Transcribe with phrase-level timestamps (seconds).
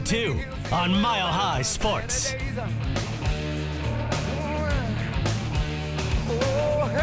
[0.00, 0.40] 2
[0.72, 2.34] on Mile High Sports.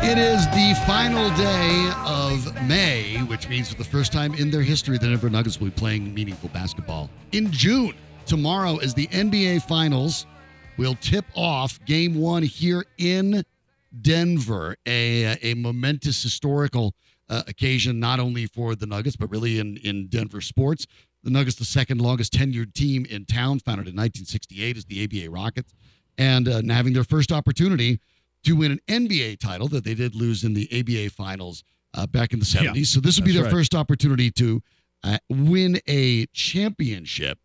[0.04, 4.64] It is the final day of May, which means for the first time in their
[4.64, 7.93] history, the Denver Nuggets will be playing meaningful basketball in June.
[8.25, 10.26] Tomorrow, is the NBA Finals
[10.82, 13.43] We'll tip off game one here in
[14.01, 16.96] Denver, a, a momentous historical
[17.29, 20.87] uh, occasion, not only for the Nuggets, but really in, in Denver sports.
[21.24, 25.29] The Nuggets, the second longest tenured team in town, founded in 1968 as the ABA
[25.29, 25.74] Rockets,
[26.18, 28.00] and uh, having their first opportunity
[28.43, 32.34] to win an NBA title that they did lose in the ABA finals uh, back
[32.34, 32.76] in the 70s.
[32.76, 33.52] Yeah, so this would be their right.
[33.52, 34.62] first opportunity to
[35.04, 37.40] uh, win a championship.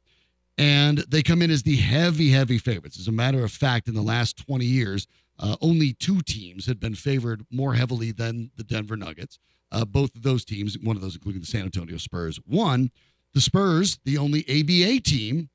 [0.58, 2.98] And they come in as the heavy, heavy favorites.
[2.98, 5.06] As a matter of fact, in the last 20 years,
[5.38, 9.38] uh, only two teams had been favored more heavily than the Denver Nuggets.
[9.70, 12.90] Uh, both of those teams, one of those including the San Antonio Spurs, won.
[13.36, 15.50] The Spurs, the only ABA team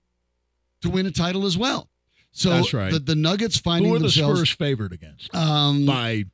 [0.83, 1.89] to win a title as well.
[2.31, 2.91] So That's right.
[2.93, 5.33] the, the Nuggets finding Who are the themselves Spurs favored against?
[5.33, 6.25] um, by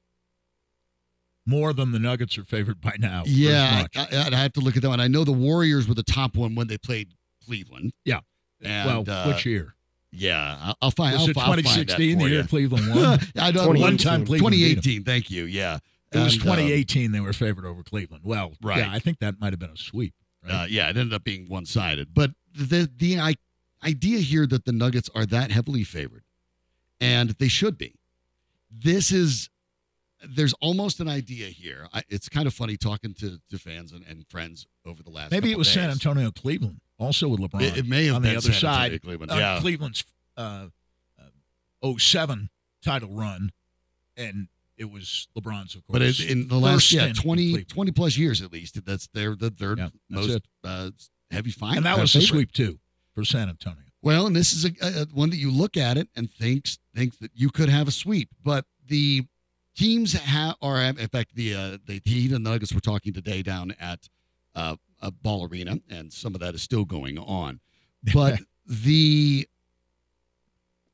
[1.46, 3.24] more than the Nuggets are favored by now.
[3.26, 3.86] Yeah.
[3.96, 5.00] I, have to look at that one.
[5.00, 7.14] I know the Warriors were the top one when they played
[7.46, 7.94] Cleveland.
[8.04, 8.20] Yeah.
[8.62, 9.74] And, well, uh, which year?
[10.12, 11.14] Yeah, I'll, I'll find.
[11.14, 12.44] Was I'll, it I'll find that 2016, the year.
[12.44, 13.20] Cleveland won?
[13.40, 13.80] I don't.
[13.80, 14.82] One time Cleveland beat 'em.
[14.82, 15.04] 2018.
[15.06, 15.46] Thank you.
[15.46, 15.78] Yeah.
[16.12, 18.24] It was And, uh, 2018 they were favored over Cleveland.
[18.26, 18.80] Well, Right.
[18.80, 20.14] yeah, I think that might have been a sweep.
[20.48, 20.64] Right?
[20.64, 22.14] Uh, yeah, it ended up being one sided.
[22.14, 23.36] But the the I,
[23.84, 26.24] idea here that the Nuggets are that heavily favored,
[27.00, 27.96] and they should be.
[28.72, 29.50] This is
[30.28, 31.88] there's almost an idea here.
[31.94, 35.32] I, it's kind of funny talking to, to fans and, and friends over the last.
[35.32, 35.94] Maybe it was San days.
[35.98, 37.62] Antonio, Cleveland, also with LeBron.
[37.62, 39.02] It- it may have on been the other San Antonio, side.
[39.04, 39.60] Cleveland, Uh, yeah.
[39.62, 40.04] Cleveland's
[40.36, 40.68] uh,
[41.84, 42.50] uh, 07
[42.84, 43.52] title run,
[44.18, 46.00] and it was LeBron's, of course.
[46.00, 49.08] But it, in the first last yeah stint 20, 20 plus years at least, that's
[49.08, 50.92] their the third Yeah, most uh,
[51.32, 51.78] heavy fine.
[51.78, 52.28] and that was favorite.
[52.28, 52.80] sweep too
[53.14, 53.80] for San Antonio.
[54.02, 57.18] Well, and this is a, a one that you look at it and thinks thinks
[57.18, 59.26] that you could have a sweep, but the
[59.76, 63.42] teams have are in fact the uh, the Heat and the Nuggets were talking today
[63.42, 64.08] down at
[64.56, 67.60] uh, a Ball Arena, and some of that is still going on.
[68.14, 69.48] But the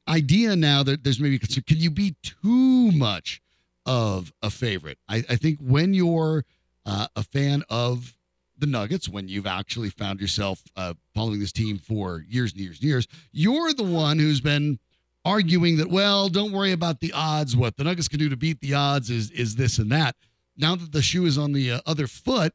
[0.07, 3.41] idea now that there's maybe concern, can you be too much
[3.85, 4.97] of a favorite?
[5.07, 6.45] I, I think when you're
[6.85, 8.16] uh, a fan of
[8.57, 12.79] the Nuggets, when you've actually found yourself uh, following this team for years and years
[12.79, 14.79] and years, you're the one who's been
[15.25, 17.55] arguing that, well, don't worry about the odds.
[17.55, 20.15] What the Nuggets can do to beat the odds is is this and that.
[20.55, 22.53] Now that the shoe is on the uh, other foot,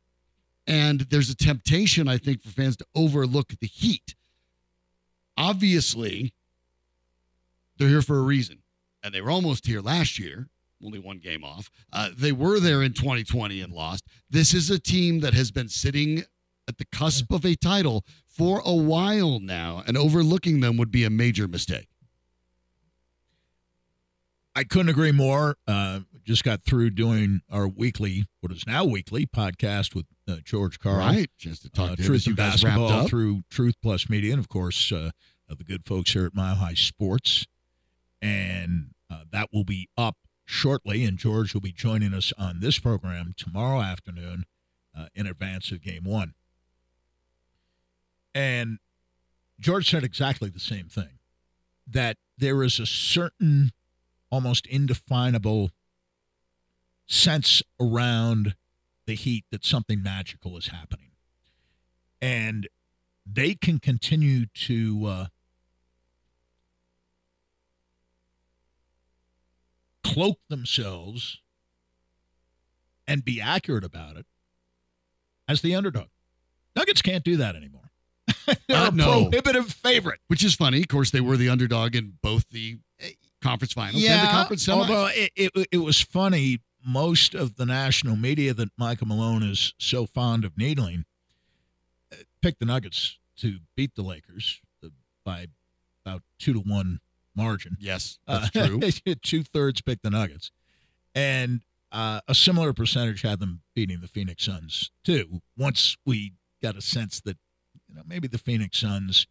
[0.66, 4.14] and there's a temptation, I think, for fans to overlook the Heat.
[5.36, 6.32] Obviously,
[7.76, 8.58] they're here for a reason,
[9.02, 10.48] and they were almost here last year.
[10.84, 11.70] Only one game off.
[11.92, 14.04] Uh, they were there in 2020 and lost.
[14.30, 16.22] This is a team that has been sitting
[16.68, 21.04] at the cusp of a title for a while now, and overlooking them would be
[21.04, 21.88] a major mistake.
[24.54, 25.56] I couldn't agree more.
[25.66, 30.78] Uh, just got through doing our weekly, what is now weekly podcast with uh, George
[30.78, 30.98] Karl.
[30.98, 34.48] Right, just to talk uh, to Truth and Basketball through Truth Plus Media, and of
[34.48, 35.10] course, uh,
[35.50, 37.46] uh, the good folks here at Mile High Sports.
[38.20, 40.16] And uh, that will be up
[40.48, 41.04] shortly.
[41.04, 44.46] And George will be joining us on this program tomorrow afternoon
[44.96, 46.32] uh, in advance of game one.
[48.34, 48.78] And
[49.60, 51.18] George said exactly the same thing
[51.86, 53.72] that there is a certain
[54.30, 55.70] almost indefinable
[57.06, 58.54] sense around
[59.06, 61.10] the heat that something magical is happening.
[62.22, 62.68] And
[63.26, 65.26] they can continue to uh,
[70.12, 71.40] cloak themselves
[73.06, 74.26] and be accurate about it
[75.48, 76.08] as the underdog.
[76.76, 77.90] Nuggets can't do that anymore.
[78.68, 79.22] They're Uh, a no.
[79.30, 80.20] prohibitive favorite.
[80.28, 80.80] Which is funny.
[80.80, 83.10] Of course, they were the underdog in both the eh,
[83.42, 84.74] conference finals and the conference semis.
[84.74, 89.74] although it, it, it was funny, most of the national media that Michael Malone is
[89.78, 91.04] so fond of needling
[92.12, 94.60] uh, picked the Nuggets to beat the Lakers
[95.24, 95.46] by
[96.04, 97.00] about two to one
[97.38, 97.76] margin.
[97.80, 98.80] yes, that's true.
[99.22, 100.50] Two thirds picked the Nuggets,
[101.14, 105.40] and uh, a similar percentage had them beating the Phoenix Suns too.
[105.56, 107.38] Once we got a sense that
[107.88, 109.26] you know maybe the Phoenix Suns,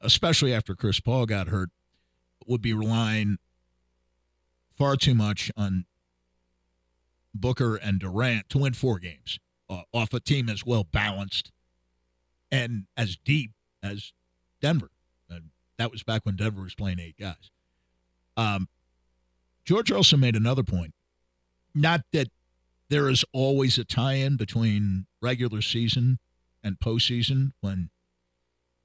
[0.00, 1.70] especially after Chris Paul got hurt,
[2.46, 3.38] would be relying
[4.76, 5.84] far too much on
[7.34, 9.38] Booker and Durant to win four games
[9.68, 11.52] uh, off a team as well balanced
[12.50, 13.52] and as deep
[13.82, 14.12] as
[14.60, 14.90] Denver.
[15.78, 17.50] That was back when Denver was playing eight guys.
[18.36, 18.68] Um,
[19.64, 20.94] George also made another point.
[21.74, 22.28] Not that
[22.88, 26.18] there is always a tie in between regular season
[26.62, 27.90] and postseason when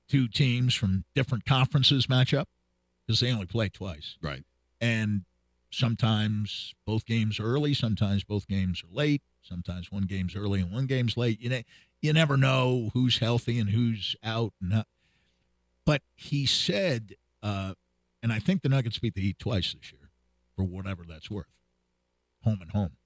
[0.10, 2.50] two teams from different conferences match up
[3.06, 4.18] because they only play twice.
[4.22, 4.44] Right.
[4.82, 5.22] And
[5.72, 10.72] sometimes both games are early, sometimes both games are late, sometimes one game's early and
[10.72, 11.40] one game's late.
[11.40, 11.62] You know,
[12.02, 14.54] you never know who's healthy and who's out.
[14.60, 14.88] And not.
[15.86, 17.74] But he said, uh,
[18.22, 20.10] and I think the Nuggets beat the Heat twice this year,
[20.56, 21.48] for whatever that's worth,
[22.44, 22.98] home and home.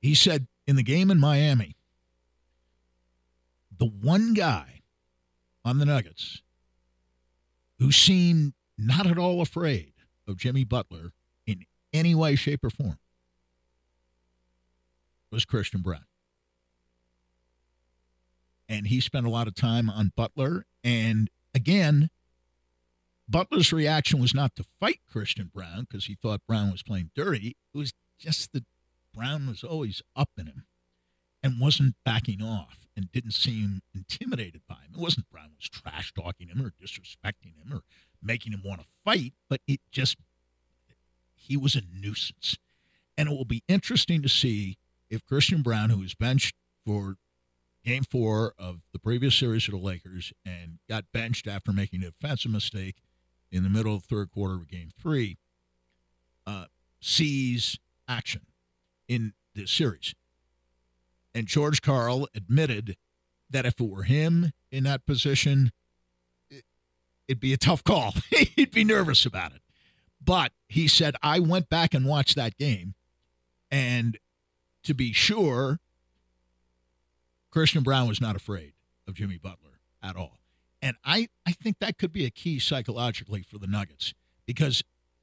[0.00, 1.76] He said in the game in Miami,
[3.76, 4.82] the one guy
[5.64, 6.42] on the Nuggets
[7.78, 9.92] who seemed not at all afraid
[10.28, 11.12] of Jimmy Butler
[11.46, 12.98] in any way, shape, or form
[15.30, 16.04] was Christian Braun.
[18.68, 20.66] And he spent a lot of time on Butler.
[20.84, 22.10] And again,
[23.28, 27.56] Butler's reaction was not to fight Christian Braun because he thought Braun was playing dirty.
[27.74, 28.64] It was just that
[29.14, 30.66] Braun was always up in him
[31.42, 34.92] and wasn't backing off and didn't seem intimidated by him.
[34.94, 37.82] It wasn't Braun was trash talking him or disrespecting him or
[38.22, 40.16] making him want to fight, but it just
[41.34, 42.56] he was a nuisance.
[43.16, 44.78] And it will be interesting to see
[45.10, 47.16] if Christian Braun, who was benched for
[47.84, 52.10] game four of the previous series of the Lakers and got benched after making a
[52.10, 52.96] defensive mistake
[53.52, 55.36] in the middle of the third quarter of game three,
[56.46, 56.64] uh,
[57.00, 57.78] sees
[58.08, 58.42] action
[59.06, 60.14] in this series.
[61.34, 62.96] And George Karl admitted
[63.50, 65.72] that if it were him in that position,
[66.50, 66.64] it,
[67.28, 68.14] it'd be a tough call.
[68.56, 69.60] He'd be nervous about it.
[70.24, 72.94] But he said, I went back and watched that game.
[73.70, 74.18] And
[74.84, 75.80] to be sure,
[77.54, 78.72] Christian Braun was not afraid
[79.06, 80.40] of Jimmy Butler at all.
[80.82, 84.12] And I, I think that could be a key psychologically for the Nuggets
[84.44, 84.82] because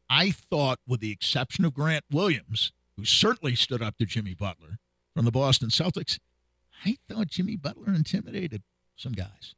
[0.10, 4.78] I thought, with the exception of Grant Williams, who certainly stood up to Jimmy Butler
[5.13, 6.19] from the Boston Celtics,
[6.86, 8.63] I thought Jimmy Butler intimidated
[8.95, 9.54] some guys.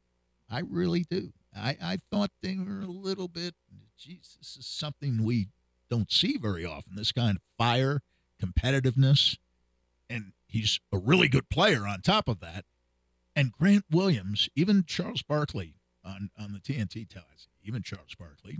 [0.50, 1.32] I really do.
[1.56, 3.54] I, I thought they were a little bit,
[3.96, 5.46] geez, this is something we
[5.88, 8.02] don't see very often this kind of fire,
[8.42, 9.36] competitiveness.
[10.10, 12.64] And he's a really good player on top of that.
[13.34, 15.74] And Grant Williams, even Charles Barkley
[16.04, 18.58] on, on the TNT ties, even Charles Barkley,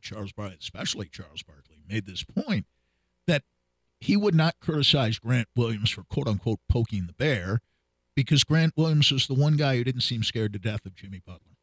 [0.00, 2.66] Charles Barkley, especially Charles Barkley, made this point
[3.26, 3.42] that
[3.98, 7.60] he would not criticize Grant Williams for quote unquote poking the bear
[8.14, 11.20] because Grant Williams was the one guy who didn't seem scared to death of Jimmy
[11.24, 11.56] Butler.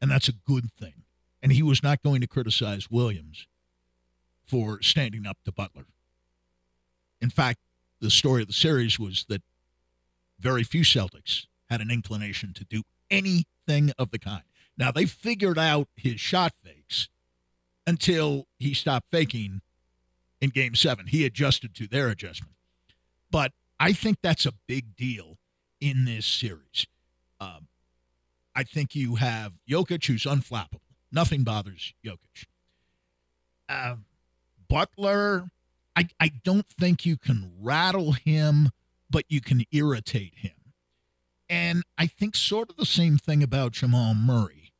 [0.00, 1.02] And that's a good thing.
[1.42, 3.46] And he was not going to criticize Williams
[4.46, 5.86] for standing up to Butler.
[7.20, 7.58] In fact,
[8.00, 9.42] the story of the series was that
[10.38, 14.42] very few Celtics had an inclination to do anything of the kind.
[14.76, 17.08] Now, they figured out his shot fakes
[17.86, 19.60] until he stopped faking
[20.40, 21.06] in game seven.
[21.06, 22.54] He adjusted to their adjustment.
[23.30, 25.38] But I think that's a big deal
[25.80, 26.86] in this series.
[27.40, 27.68] Um,
[28.54, 30.80] I think you have Jokic, who's unflappable.
[31.12, 32.46] Nothing bothers Jokic.
[33.68, 33.96] Uh,
[34.68, 35.50] Butler,
[36.00, 38.70] I, I don't think you can rattle him,
[39.10, 40.54] but you can irritate him.
[41.50, 44.72] And I think sort of the same thing about Jamal Murray.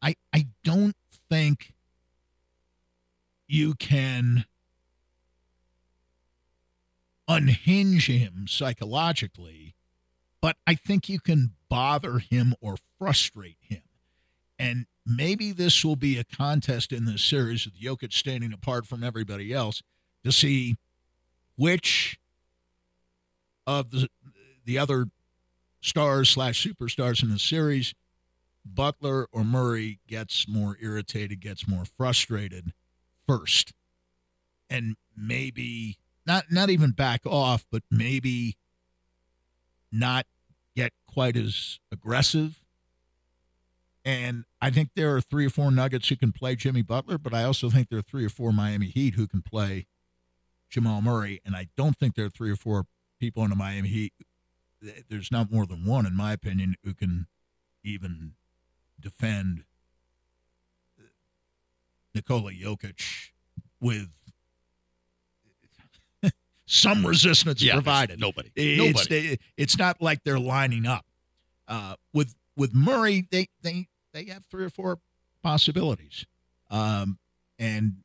[0.00, 0.96] I, I don't
[1.28, 1.74] think
[3.46, 4.46] you can
[7.28, 9.74] unhinge him psychologically,
[10.40, 13.82] but I think you can bother him or frustrate him.
[14.58, 19.04] And maybe this will be a contest in this series with Jokic standing apart from
[19.04, 19.82] everybody else
[20.24, 20.76] to see
[21.56, 22.18] which
[23.66, 24.08] of the
[24.64, 25.06] the other
[25.80, 27.94] stars slash superstars in the series,
[28.64, 32.72] Butler or Murray gets more irritated, gets more frustrated
[33.26, 33.72] first.
[34.70, 38.56] And maybe not not even back off, but maybe
[39.90, 40.26] not
[40.74, 42.60] get quite as aggressive.
[44.04, 47.34] And I think there are three or four Nuggets who can play Jimmy Butler, but
[47.34, 49.86] I also think there are three or four Miami Heat who can play
[50.72, 51.40] Jamal Murray.
[51.44, 52.86] And I don't think there are three or four
[53.20, 54.12] people in the Miami Heat.
[55.08, 57.26] There's not more than one, in my opinion, who can
[57.84, 58.32] even
[58.98, 59.64] defend
[62.14, 63.30] Nikola Jokic
[63.80, 64.08] with
[66.66, 68.18] some resistance Yeah, provided.
[68.18, 68.50] nobody.
[68.56, 69.38] It's, Nobody.
[69.56, 71.04] it's not like they're lining up.
[71.68, 74.98] Uh, with with Murray, they they they have three or four
[75.42, 76.26] possibilities,
[76.70, 77.18] um,
[77.58, 77.98] and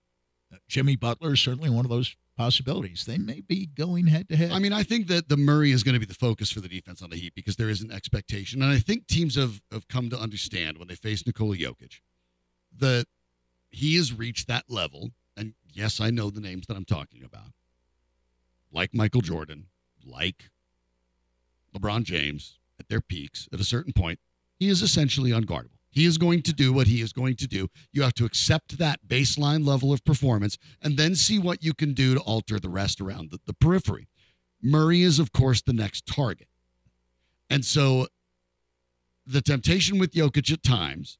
[0.69, 3.05] Jimmy Butler is certainly one of those possibilities.
[3.05, 4.51] They may be going head to head.
[4.51, 6.69] I mean, I think that the Murray is going to be the focus for the
[6.69, 9.87] defense on the Heat because there is an expectation, and I think teams have have
[9.87, 11.99] come to understand when they face Nikola Jokic
[12.77, 13.07] that
[13.69, 15.11] he has reached that level.
[15.35, 17.51] And yes, I know the names that I'm talking about,
[18.71, 19.65] like Michael Jordan,
[20.05, 20.45] like
[21.75, 24.19] LeBron James, at their peaks at a certain point,
[24.59, 25.76] he is essentially unguardable.
[25.97, 27.69] He is going to do what he is going to do.
[27.91, 31.93] You have to accept that baseline level of performance and then see what you can
[31.93, 34.07] do to alter the rest around the, the periphery.
[34.61, 36.49] Murray is, of course, the next target.
[37.49, 38.09] And so
[39.25, 41.17] the temptation with Jokic at times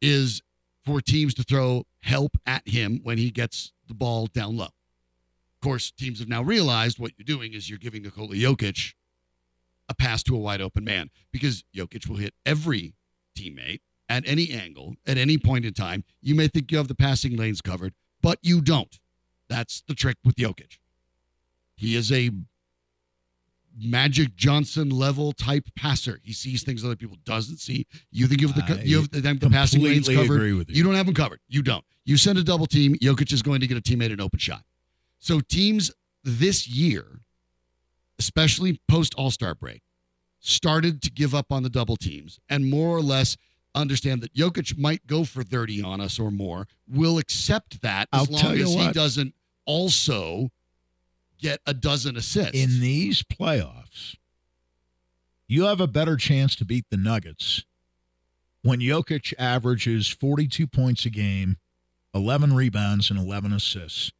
[0.00, 0.40] is
[0.82, 4.64] for teams to throw help at him when he gets the ball down low.
[4.64, 8.94] Of course, teams have now realized what you're doing is you're giving Nikola Jokic
[9.86, 12.94] a pass to a wide open man because Jokic will hit every
[13.36, 16.04] teammate at any angle at any point in time.
[16.20, 18.98] You may think you have the passing lanes covered, but you don't.
[19.48, 20.78] That's the trick with Jokic.
[21.76, 22.30] He is a
[23.78, 26.20] Magic Johnson level type passer.
[26.22, 27.86] He sees things other people doesn't see.
[28.10, 30.42] You think you have the you have the, the passing lanes covered.
[30.42, 30.64] you.
[30.68, 31.40] You don't have them covered.
[31.48, 31.84] You don't.
[32.04, 32.94] You send a double team.
[32.96, 34.62] Jokic is going to get a teammate an open shot.
[35.18, 35.90] So teams
[36.24, 37.04] this year,
[38.18, 39.82] especially post All Star break,
[40.40, 43.36] started to give up on the double teams and more or less
[43.74, 46.66] understand that Jokic might go for 30 on us or more.
[46.88, 50.50] We'll accept that as I'll long as he doesn't also
[51.38, 52.54] get a dozen assists.
[52.54, 54.16] in these playoffs,
[55.48, 57.64] you have a better chance to beat the Nuggets
[58.62, 61.58] when Jokic averages 42 points a game,
[62.14, 64.10] 11 rebounds, and 11 assists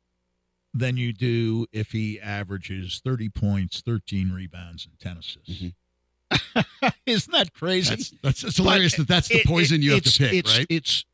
[0.75, 5.63] than you do if he averages 30 points, 13 rebounds, and 10 assists.
[5.63, 5.75] Mhm.
[7.07, 7.91] Isn't that crazy?
[7.91, 10.59] that's, that's it's hilarious that that's the It- poison it- you have to pick, it's,
[10.59, 10.67] right?
[10.69, 11.05] It's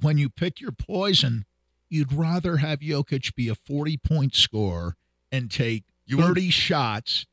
[0.00, 1.44] when you pick your poison,
[1.88, 4.96] you'd rather have Jokic be a 40 point scorer
[5.30, 6.26] and take You would.
[6.26, 7.26] 30 shots.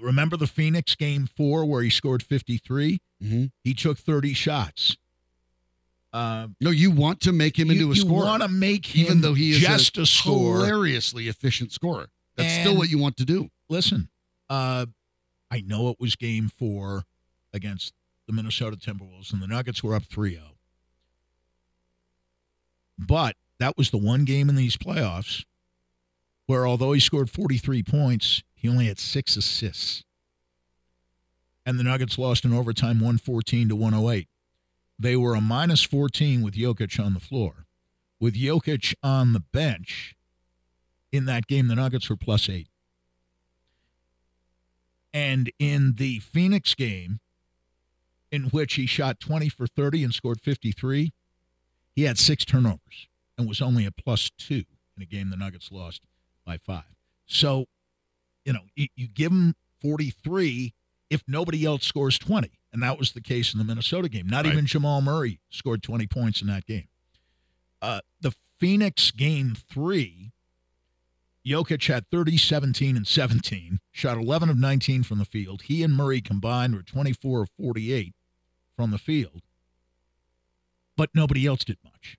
[0.00, 3.00] Remember the Phoenix game four where he scored 53?
[3.22, 3.52] Mhm.
[3.62, 4.96] He took 30 shots.
[6.12, 8.48] Uh, No, you want to make him you, into a you scorer, You want to
[8.48, 10.58] make him even though he is just a, scorer.
[10.64, 12.08] hilariously efficient scorer.
[12.36, 13.50] That's still what you want to do.
[13.68, 14.08] Listen,
[14.50, 14.86] uh,
[15.54, 17.04] I know it was game four
[17.52, 17.92] against
[18.26, 20.42] the Minnesota Timberwolves, and the Nuggets were up 3 0.
[22.98, 25.44] But that was the one game in these playoffs
[26.46, 30.02] where, although he scored 43 points, he only had six assists.
[31.64, 34.26] And the Nuggets lost in overtime 114 to 108.
[34.98, 37.66] They were a minus 14 with Jokic on the floor.
[38.18, 40.16] With Jokic on the bench
[41.12, 42.66] in that game, the Nuggets were plus eight.
[45.14, 47.20] And in the Phoenix game,
[48.32, 51.12] in which he shot 20 for 30 and scored 53,
[51.94, 53.06] he had six turnovers
[53.38, 54.64] and was only a plus two
[54.96, 56.02] in a game the Nuggets lost
[56.44, 56.82] by five.
[57.26, 57.66] So,
[58.44, 60.74] you know, you, you give him 43
[61.10, 62.50] if nobody else scores 20.
[62.72, 64.26] And that was the case in the Minnesota game.
[64.26, 64.52] Not Right.
[64.52, 66.88] even Jamal Murray scored 20 points in that game.
[67.80, 70.32] Uh, the Phoenix game three,
[71.46, 75.62] Jokic had 30, 17, and 17, shot 11 of 19 from the field.
[75.62, 78.14] He and Murray combined were 24 of 48
[78.76, 79.42] from the field.
[80.96, 82.16] But nobody else did much.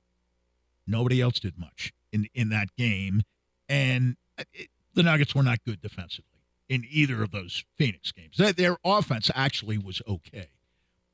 [0.85, 3.23] Nobody else did much in, in that game.
[3.67, 6.29] And uh, it, the Nuggets were not good defensively
[6.69, 8.37] in either of those Phoenix games.
[8.37, 10.49] Their, their offense actually was okay.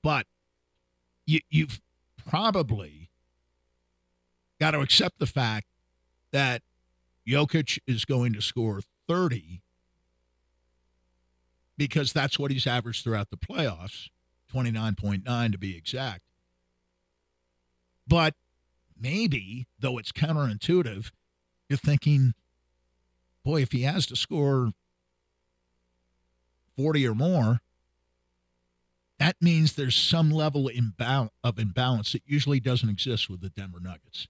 [0.04, 0.26] But
[1.26, 1.82] you, you've
[2.28, 3.10] probably
[4.60, 5.68] got to accept the fact
[6.32, 6.62] that
[7.28, 9.62] Jokic is going to score 30
[11.78, 14.10] because that's what he's averaged throughout the playoffs
[14.54, 16.22] 29.9 to be exact.
[18.08, 18.36] But
[19.00, 21.12] maybe, though it's counterintuitive,
[21.70, 22.34] you're thinking,
[23.46, 24.72] boy, if he has to score
[26.76, 27.62] 40 or more,
[29.20, 34.28] that means there's some level of imbalance that usually doesn't exist with the Denver Nuggets.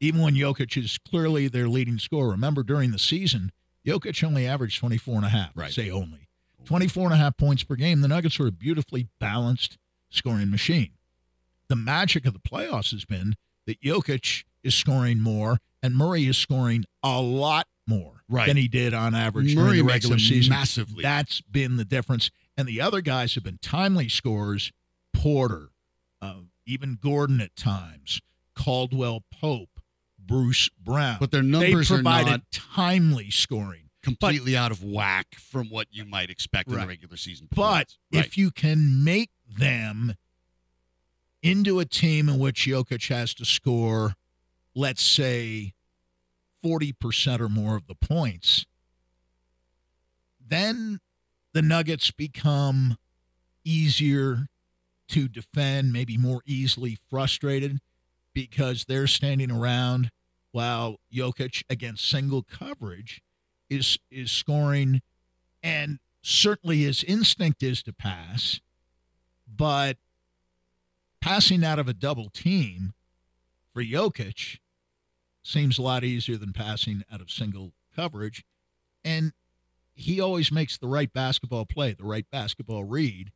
[0.00, 2.30] Even when Jokic is clearly their leading scorer.
[2.30, 3.50] Remember, during the season,
[3.86, 5.50] Jokic only averaged 24 and a half.
[5.54, 5.72] Right.
[5.72, 6.28] Say only.
[6.64, 8.00] 24 and a half points per game.
[8.00, 9.78] The Nuggets were a beautifully balanced
[10.10, 10.90] scoring machine.
[11.68, 13.34] The magic of the playoffs has been
[13.66, 18.46] that Jokic is scoring more and Murray is scoring a lot more Right.
[18.48, 20.50] than he did on average Murray during the regular season.
[20.50, 21.02] massive leap.
[21.02, 22.30] That's been the difference.
[22.56, 24.72] And the other guys have been timely scorers.
[25.14, 25.70] Porter,
[26.20, 28.20] uh, even Gordon at times,
[28.56, 29.75] Caldwell Pope,
[30.26, 31.16] Bruce Brown.
[31.20, 33.82] But their they numbers are provided not timely scoring.
[34.02, 36.82] completely out of whack from what you might expect in Right.
[36.82, 37.48] the regular season.
[37.54, 37.96] But.
[38.12, 38.24] Right.
[38.24, 40.14] if you can make them
[41.42, 44.14] into a team in which Jokic has to score,
[44.74, 45.72] let's say,
[46.64, 48.66] 40% or more of the points,
[50.44, 51.00] then
[51.52, 52.98] the Nuggets become
[53.64, 54.48] easier
[55.08, 57.78] to defend, maybe more easily frustrated
[58.32, 60.10] because they're standing around
[60.56, 63.20] while Jokic against single coverage
[63.68, 65.02] is is scoring
[65.62, 68.60] and certainly his instinct is to pass,
[69.46, 69.98] but
[71.20, 72.94] passing out of a double team
[73.74, 74.56] for Jokic
[75.42, 78.42] seems a lot easier than passing out of single coverage.
[79.04, 79.32] And
[79.92, 83.30] he always makes the right basketball play, the right basketball read.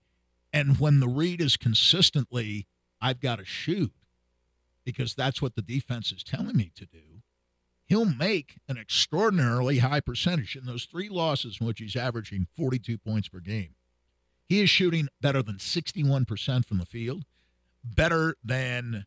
[0.54, 2.66] And when the read is consistently,
[2.98, 3.92] I've got to shoot
[4.84, 7.09] because that's what the defense is telling me to do,
[7.90, 10.54] he'll make an extraordinarily high percentage.
[10.56, 13.74] In those three losses in which he's averaging 42 points per game,
[14.48, 17.24] he is shooting better than 61% from the field,
[17.84, 19.06] better than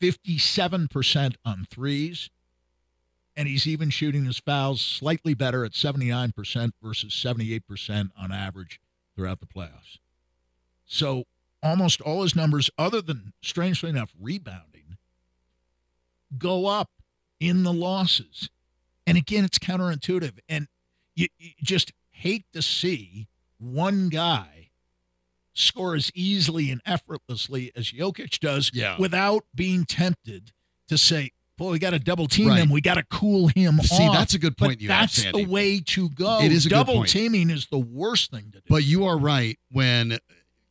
[0.00, 2.30] 57% on threes,
[3.36, 8.80] and he's even shooting his fouls slightly better at 79% versus 78% on average
[9.16, 9.98] throughout the playoffs.
[10.86, 11.24] So
[11.64, 14.98] almost all his numbers, other than strangely enough, rebounding,
[16.38, 16.90] go up
[17.48, 18.48] in the losses.
[19.06, 20.38] And again, it's counterintuitive.
[20.48, 20.68] And
[21.14, 23.26] you, you just hate to see
[23.58, 24.70] one guy
[25.52, 28.96] score as easily and effortlessly as Jokic does Yeah.
[28.98, 30.52] without being tempted
[30.88, 32.60] to say, boy, we got to double team Right.
[32.62, 32.70] him.
[32.70, 33.86] We got to cool him off.
[33.86, 34.14] See, off.
[34.16, 35.44] that's a good point But you have, that's Sandy.
[35.44, 36.40] the way to go.
[36.40, 38.64] It is double teaming is the worst thing to do.
[38.68, 40.18] But you are right when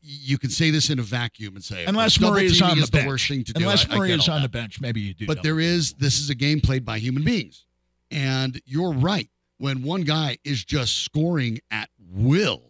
[0.06, 2.90] you can say this in a vacuum and say unless Murray is on the is
[2.90, 3.04] bench.
[3.04, 3.62] the worst thing to do.
[3.62, 4.52] unless I- I Murray is on that.
[4.52, 5.26] the bench, maybe you do.
[5.26, 7.66] But there is this is a game played by human beings,
[8.12, 9.30] and you're right.
[9.60, 12.64] When one guy is just scoring at will,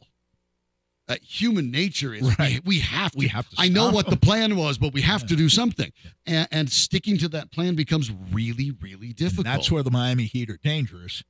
[1.08, 2.62] uh, human nature is Right.
[2.66, 3.18] we, we have to.
[3.18, 5.92] We have to I know what the plan was, but we have to do something,
[6.28, 9.46] and, and sticking to that plan becomes really, really And difficult.
[9.46, 11.24] that's where the Miami Heat are dangerous.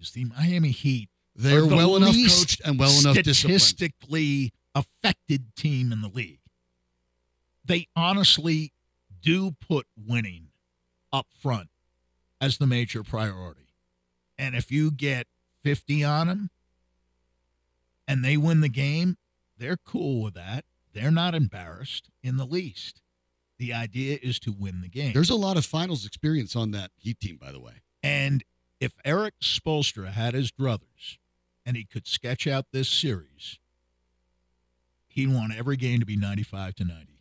[0.00, 3.60] Is the Miami Heat they're the well enough coached and well enough disciplined.
[3.62, 6.40] statistically affected team in the league.
[7.64, 8.72] They honestly
[9.22, 10.48] do put winning
[11.12, 11.68] up front
[12.40, 13.68] as the major priority.
[14.38, 15.26] And if you get
[15.62, 16.50] 50 on them
[18.08, 19.16] and they win the game,
[19.58, 20.64] they're cool with that.
[20.92, 23.02] They're not embarrassed in the least.
[23.58, 25.12] The idea is to win the game.
[25.12, 27.82] There's a lot of finals experience on that Heat team, by the way.
[28.02, 28.42] And
[28.80, 31.18] if Erik Spoelstra had his druthers
[31.66, 33.58] and he could sketch out this series,
[35.10, 37.20] he'd want every game to be 95 to 90.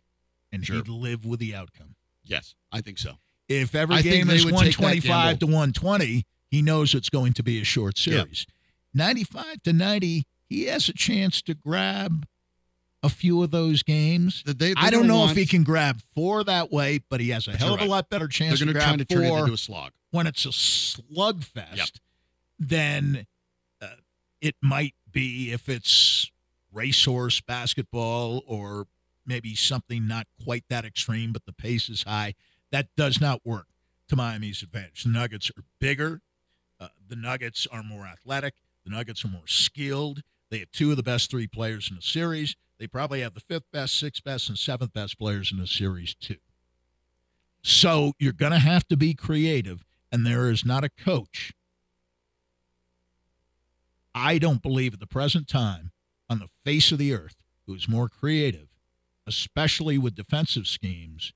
[0.52, 0.78] And Sure.
[0.78, 1.96] he'd live with the outcome.
[2.24, 3.18] Yes, I think so.
[3.48, 7.34] If every I game is would take that 125 to 120, he knows it's going
[7.34, 8.14] to be a short Yeah.
[8.24, 8.46] series.
[8.94, 12.26] 95 to 90, he has a chance to grab
[13.02, 14.44] a few of those games.
[14.46, 17.30] They- they're I don't know want- if he can grab four that way, but he
[17.30, 19.34] has a But hell of a lot better chance They're to grab to turn it
[19.34, 19.94] into a slog.
[20.12, 21.90] when it's a slugfest, Yep.
[22.60, 23.26] then
[23.82, 23.88] uh,
[24.42, 26.30] it might be if it's
[26.74, 28.88] racehorse basketball or
[29.26, 32.34] maybe something not quite that extreme, but the pace is high.
[32.72, 33.68] That does not work
[34.10, 35.04] to Miami's advantage.
[35.04, 36.22] The Nuggets are bigger.
[36.80, 38.56] Uh, the Nuggets are more athletic.
[38.84, 40.22] The Nuggets are more skilled.
[40.50, 42.56] They have two of the best three players in the series.
[42.80, 46.16] They probably have the fifth best, sixth best, and seventh best players in the series,
[46.16, 46.38] too.
[47.62, 51.52] So you're going to have to be creative, and there is not a coach.
[54.16, 55.92] I don't believe at the present time
[56.30, 58.68] on the face of the earth who is more creative,
[59.28, 61.34] especially with defensive schemes,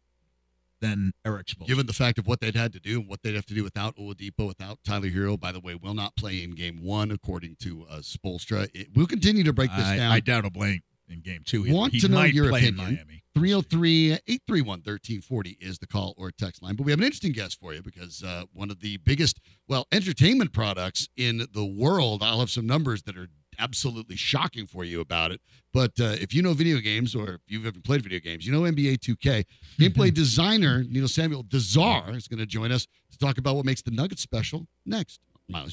[0.84, 1.68] than Erik Spoelstra.
[1.68, 3.64] Given the fact of what they'd had to do and what they'd have to do
[3.64, 7.56] without Oladipo, without Tyler Herro, by the way, will not play in game one, according
[7.62, 8.70] to uh, Spoelstra.
[8.74, 10.12] It, we'll continue to break this I, down.
[10.12, 11.66] I doubt he'll play in game two.
[11.66, 11.74] Either.
[11.74, 12.76] Want he to know your opinion.
[12.76, 13.24] Miami.
[13.36, 16.76] 303 831 1340 is the call or text line.
[16.76, 19.88] But we have an interesting guest for you because uh, one of the biggest, well,
[19.92, 22.22] entertainment products in the world.
[22.22, 25.42] I'll have some numbers that are absolutely shocking for you about it.
[25.74, 28.52] But uh, if you know video games or if you've ever played video games, you
[28.54, 29.46] know NBA 2K.
[29.80, 33.82] Gameplay designer Nino Samuel DaCzar is going to join us to talk about what makes
[33.82, 35.20] the Nuggets special next.
[35.50, 35.72] on Miley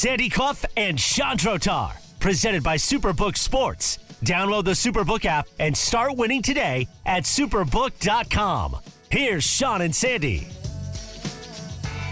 [0.00, 3.98] Sandy Clough and Shawn Drotar, presented by Superbook Sports.
[4.24, 8.78] Download the Superbook app and start winning today at superbook.com.
[9.10, 10.48] Here's Sean and Sandy.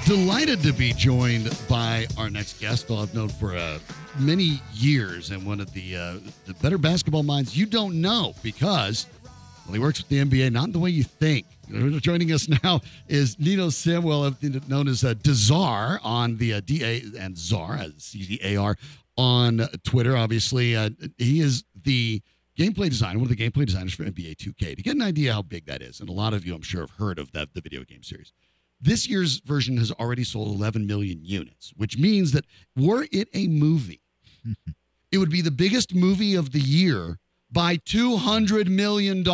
[0.04, 3.78] Delighted to be joined by our next guest, who I've known for uh,
[4.18, 9.06] many years and one of the uh, the better basketball minds you don't know because
[9.68, 11.44] well, he works with the NBA, not in the way you think.
[12.00, 14.34] Joining us now is Nino Samuel,
[14.66, 18.78] known as uh, DaCzar on the uh, DA and Czar, as C-Z-A-R,
[19.18, 20.16] on Twitter.
[20.16, 22.22] Obviously, uh, he is the
[22.58, 24.74] gameplay designer, one of the gameplay designers for NBA 2K.
[24.76, 26.80] To get an idea how big that is, and a lot of you, I'm sure,
[26.80, 28.32] have heard of that the video game series.
[28.80, 33.48] This year's version has already sold 11 million units, which means that were it a
[33.48, 34.00] movie,
[35.12, 37.18] it would be the biggest movie of the year
[37.50, 39.24] by $200 million.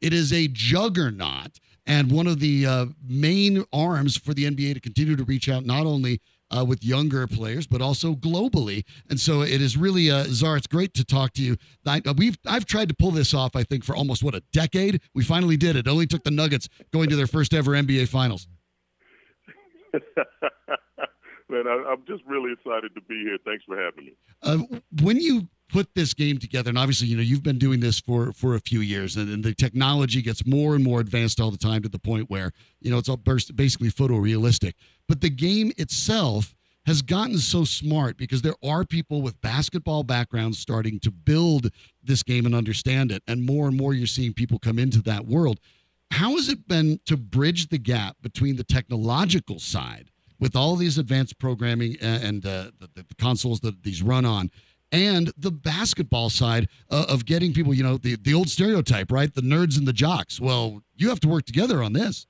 [0.00, 4.80] It is a juggernaut and one of the uh, main arms for the NBA to
[4.80, 6.20] continue to reach out not only
[6.56, 8.84] uh, with younger players, but also globally.
[9.08, 11.56] And so it is really, uh, it's great to talk to you.
[11.86, 14.42] I, uh, we've I've tried to pull this off, I think, for almost what a
[14.52, 15.00] decade.
[15.14, 15.86] We finally did it.
[15.86, 18.46] it only took the Nuggets going to their first ever NBA Finals.
[21.48, 23.38] Man, I, I'm just really excited to be here.
[23.44, 24.12] Thanks for having me.
[24.42, 24.58] Uh,
[25.02, 28.32] when you put this game together, and obviously, you know, you've been doing this for
[28.32, 31.56] for a few years, and, and the technology gets more and more advanced all the
[31.56, 34.74] time to the point where you know it's all burst, basically photorealistic.
[35.08, 36.54] But the game itself
[36.84, 41.70] has gotten so smart because there are people with basketball backgrounds starting to build
[42.02, 45.26] this game and understand it, and more and more you're seeing people come into that
[45.26, 45.60] world.
[46.12, 50.10] How has it been to bridge the gap between the technological side?
[50.38, 54.50] With all these advanced programming and uh, the, the consoles that these run on,
[54.92, 59.34] and the basketball side uh, of getting people, you know, the, the old stereotype, right?
[59.34, 60.40] The nerds and the jocks.
[60.40, 62.26] Well, you have to work together on this.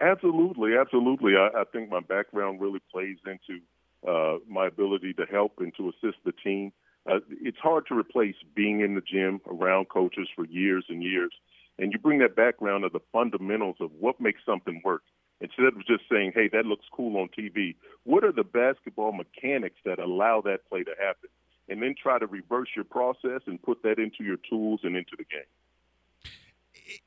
[0.00, 1.36] Absolutely, absolutely.
[1.36, 3.60] I, I think my background really plays into
[4.08, 6.72] uh, my ability to help and to assist the team.
[7.10, 11.32] Uh, it's hard to replace being in the gym around coaches for years and years,
[11.78, 15.02] and you bring that background of the fundamentals of what makes something work.
[15.40, 17.74] Instead of just saying, "Hey, that looks cool on TV,"
[18.04, 21.30] what are the basketball mechanics that allow that play to happen?
[21.68, 25.16] And then try to reverse your process and put that into your tools and into
[25.16, 25.44] the game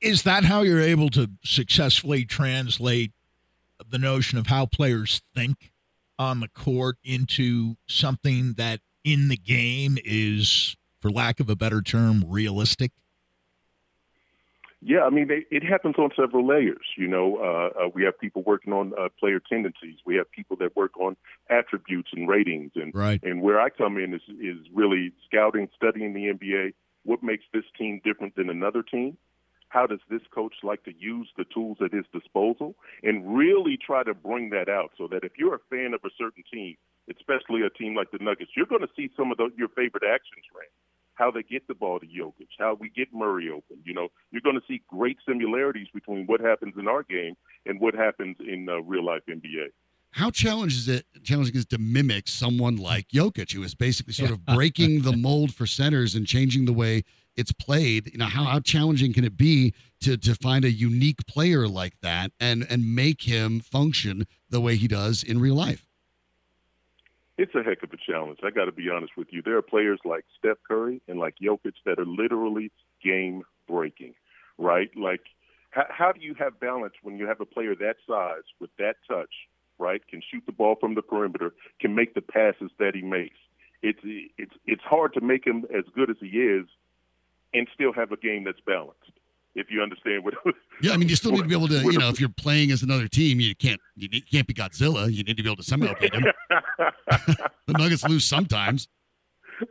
[0.01, 3.11] is that how you're able to successfully translate
[3.89, 5.71] the notion of how players think
[6.17, 11.81] on the court into something that in the game is, for lack of a better
[11.81, 12.91] term, realistic?
[14.85, 16.85] Yeah, I mean, it, it happens on several layers.
[16.97, 19.97] You know, uh, uh, we have people working on uh, player tendencies.
[20.05, 21.15] We have people that work on
[21.49, 23.21] attributes and ratings, and right.
[23.23, 26.73] and where I come in is is really scouting, studying the NBA.
[27.03, 29.17] What makes this team different than another team?
[29.73, 34.03] how does this coach like to use the tools at his disposal and really try
[34.03, 36.77] to bring that out so that if you're a fan of a certain team,
[37.09, 40.03] especially a team like the Nuggets, you're going to see some of the, your favorite
[40.05, 40.69] actions ran.
[41.15, 43.77] How they get the ball to Jokic, how we get Murray open.
[43.85, 47.79] You know, you're going to see great similarities between what happens in our game and
[47.79, 49.67] what happens in uh, real life NBA.
[50.11, 51.05] How challenging is it?
[51.23, 55.53] Challenging is to mimic someone like Jokic, who is basically sort of breaking the mold
[55.53, 57.03] for centers and changing the way
[57.35, 58.11] it's played.
[58.11, 61.99] You know, how, how challenging can it be to to find a unique player like
[62.01, 65.87] that and and make him function the way he does in real life?
[67.37, 68.39] It's a heck of a challenge.
[68.43, 69.41] I got to be honest with you.
[69.41, 72.71] There are players like Steph Curry and like Jokic that are literally
[73.03, 74.13] game breaking,
[74.57, 74.91] right?
[74.95, 75.21] Like,
[75.71, 78.97] how, how do you have balance when you have a player that size with that
[79.09, 79.33] touch,
[79.79, 80.05] right?
[80.07, 83.37] Can shoot the ball from the perimeter, can make the passes that he makes.
[83.81, 83.99] It's
[84.37, 86.67] it's it's hard to make him as good as he is
[87.53, 89.11] and still have a game that's balanced.
[89.55, 90.33] If you understand what.
[90.81, 91.83] Yeah, I mean, you still need to be able to.
[91.83, 93.79] You know, if you're playing as another team, you can't.
[93.95, 95.11] You can't be Godzilla.
[95.11, 96.23] You need to be able to somehow beat them.
[96.49, 98.87] the Nuggets lose sometimes.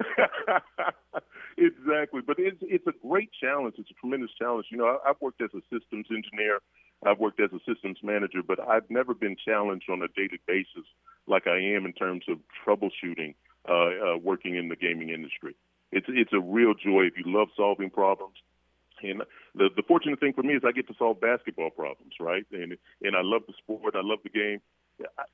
[1.59, 3.75] exactly, but it's it's a great challenge.
[3.79, 4.67] It's a tremendous challenge.
[4.71, 6.61] You know, I've worked as a systems engineer.
[7.05, 10.87] I've worked as a systems manager, but I've never been challenged on a daily basis
[11.27, 13.35] like I am in terms of troubleshooting
[13.69, 15.57] uh, uh, working in the gaming industry
[15.93, 18.35] it's it's a real joy if you love solving problems.
[19.03, 19.23] And
[19.55, 22.45] the the fortunate thing for me is I get to solve basketball problems, right?
[22.53, 24.61] And and I love the sport, I love the game.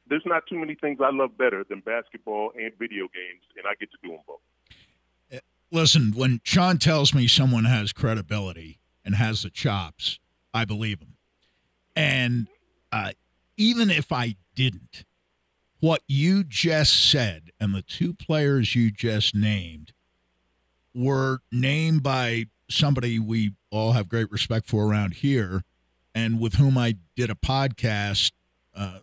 [0.09, 3.74] There's not too many things I love better than basketball and video games, and I
[3.78, 4.40] get to do them both.
[5.33, 5.38] Uh,
[5.70, 10.20] listen, when Sean tells me someone has credibility and has the chops,
[10.54, 11.16] I believe him.
[11.94, 12.46] And
[12.92, 13.12] uh,
[13.57, 15.04] even if I didn't,
[15.81, 19.92] what you just said and the two players you just named
[20.94, 25.62] were named by somebody we all have great respect for around here
[26.14, 28.33] and with whom I did a podcast
[28.74, 29.00] uh,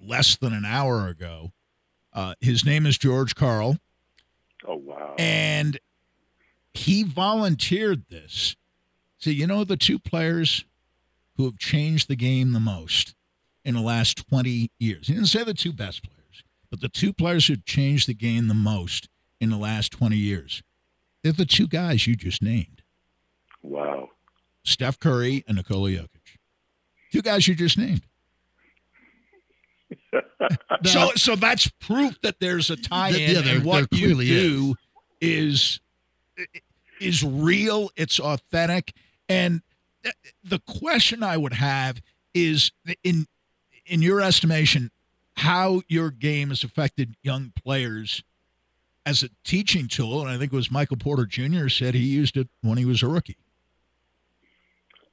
[0.00, 1.52] less than an hour ago.
[2.12, 3.78] Uh, his name is George Karl.
[4.66, 5.14] Oh, wow.
[5.18, 5.78] And
[6.74, 8.56] he volunteered this.
[9.18, 10.64] See, you know, the two players
[11.36, 13.14] who have changed the game the most
[13.64, 15.08] in the last 20 years.
[15.08, 18.48] He didn't say the two best players, but the two players who've changed the game
[18.48, 19.08] the most
[19.40, 20.62] in the last 20 years
[21.22, 22.77] they're the two guys you just named.
[23.62, 24.10] Wow.
[24.64, 26.08] Steph Curry and Nikola Jokic.
[27.12, 28.02] Two guys you just named.
[30.84, 34.74] so so that's proof that there's a tie-in yeah, and what you do
[35.20, 35.80] is.
[36.40, 36.50] is
[37.00, 38.92] is real, it's authentic
[39.28, 39.62] and
[40.44, 42.00] the question I would have
[42.34, 43.26] is in
[43.86, 44.90] in your estimation
[45.36, 48.22] how your game has affected young players
[49.06, 51.68] as a teaching tool, and I think it was Michael Porter Jr.
[51.68, 53.36] said he used it when he was a rookie.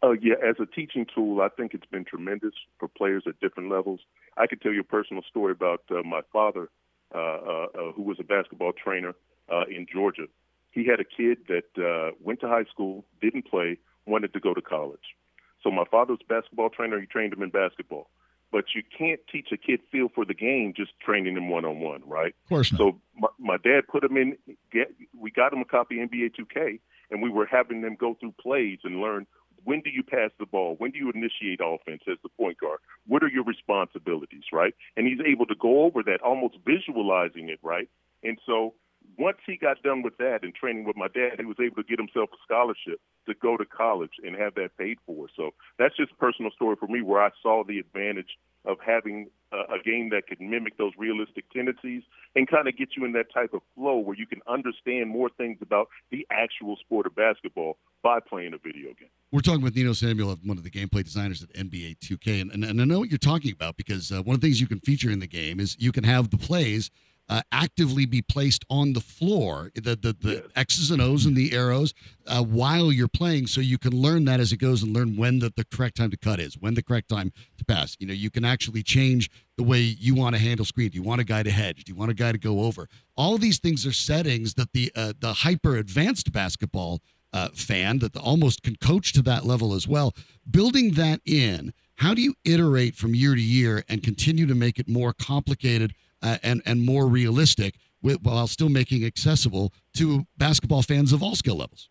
[0.06, 3.72] Uh, yeah, as a teaching tool, I think it's been tremendous for players at different
[3.72, 4.02] levels.
[4.38, 6.70] I could tell you a personal story about uh, my father,
[7.14, 9.16] uh, uh, uh, who was a basketball trainer
[9.52, 10.28] uh, in Georgia.
[10.70, 14.54] He had a kid that uh, went to high school, didn't play, wanted to go
[14.54, 15.16] to college.
[15.64, 17.00] So my father was a basketball trainer.
[17.00, 18.10] He trained him in basketball.
[18.52, 21.80] But you can't teach a kid feel for the game just training him one on
[21.80, 22.36] one, right?
[22.44, 22.78] Of course not.
[22.78, 24.38] So my, my dad put him in.
[24.72, 28.14] Get, we got him a copy of NBA 2K, and we were having them go
[28.14, 29.26] through plays and learn
[29.66, 32.80] when do you pass the ball, when do you initiate offense as the point guard,
[33.08, 34.74] what are your responsibilities, right?
[34.96, 37.90] And he's able to go over that, almost visualizing it, right?
[38.24, 38.76] And so
[39.18, 41.84] once he got done with that and training with my dad, he was able to
[41.84, 45.28] get himself a scholarship to go to college and have that paid for.
[45.36, 49.30] So that's just a personal story for me where I saw the advantage of having
[49.52, 52.04] a, a game that could mimic those realistic tendencies
[52.36, 55.30] and kind of get you in that type of flow where you can understand more
[55.38, 59.10] things about the actual sport of basketball by playing a video game.
[59.32, 62.64] We're talking with Nino Samuel, one of the gameplay designers at NBA 2K, and, and,
[62.64, 64.80] and I know what you're talking about because uh, one of the things you can
[64.80, 66.92] feature in the game is you can have the plays
[67.28, 70.44] uh, actively be placed on the floor, the the, the Yes.
[70.56, 71.94] X's and O's and the arrows
[72.28, 75.40] uh, while you're playing, so you can learn that as it goes and learn when
[75.40, 77.96] the, the correct time to cut is, when the correct time to pass.
[78.00, 80.90] You know, you can actually change the way you want to handle screen.
[80.90, 81.84] Do you want a guy to hedge?
[81.84, 82.88] Do you want a guy to go over?
[83.16, 87.02] All of these things are settings that the uh, the hyper advanced basketball
[87.34, 90.14] uh, fan that almost can coach to that level as well.
[90.50, 94.78] Building that in, how do you iterate from year to year and continue to make
[94.80, 95.94] it more complicated
[96.26, 101.36] uh, and and more realistic with, while still making accessible to basketball fans of all
[101.36, 101.90] skill levels?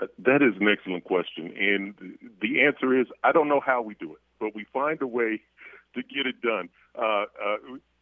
[0.00, 1.54] Uh, that is an excellent question.
[1.58, 1.94] And
[2.40, 5.40] the answer is I don't know how we do it, but we find a way
[5.94, 6.68] to get it done.
[6.98, 7.56] Uh, uh,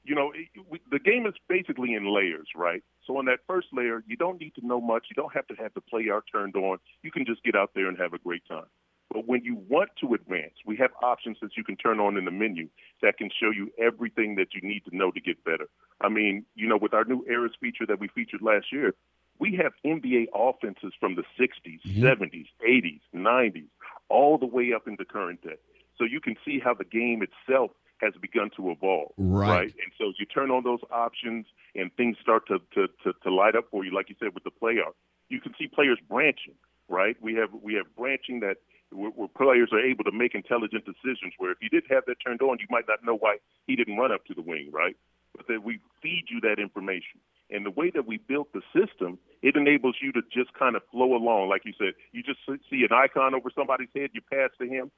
[0.05, 2.83] you know, it, we, the game is basically in layers, right?
[3.07, 5.07] So on that first layer, you don't need to know much.
[5.11, 6.79] You don't have to have the play art turned on.
[7.03, 8.67] You can just get out there and have a great time.
[9.11, 12.25] But when you want to advance, we have options that you can turn on in
[12.25, 12.69] the menu
[13.03, 15.69] that can show you everything that you need to know to get better.
[16.01, 18.95] I mean, you know, with our new Eras feature that we featured last year,
[19.39, 22.03] we have NBA offenses from the 60s, Mhm.
[22.03, 23.69] 70s, 80s, 90s,
[24.09, 25.57] all the way up into current day.
[25.97, 29.13] So you can see how the game itself has begun to evolve.
[29.17, 29.73] Right.
[29.83, 33.31] And so as you turn on those options and things start to, to, to, to
[33.33, 34.97] light up for you, like you said, with the play art.
[35.29, 36.55] You can see players branching,
[36.89, 37.17] right?
[37.21, 38.59] We have we have branching that
[38.95, 41.35] where, where players are able to make intelligent decisions.
[41.39, 43.97] Where if you did have that turned on, you might not know why he didn't
[43.97, 44.97] run up to the wing, right?
[45.37, 47.21] But that we feed you that information.
[47.51, 50.83] And the way that we built the system, it enables you to just kind of
[50.91, 51.49] flow along.
[51.49, 54.91] Like you said, you just see an icon over somebody's head, you pass to him,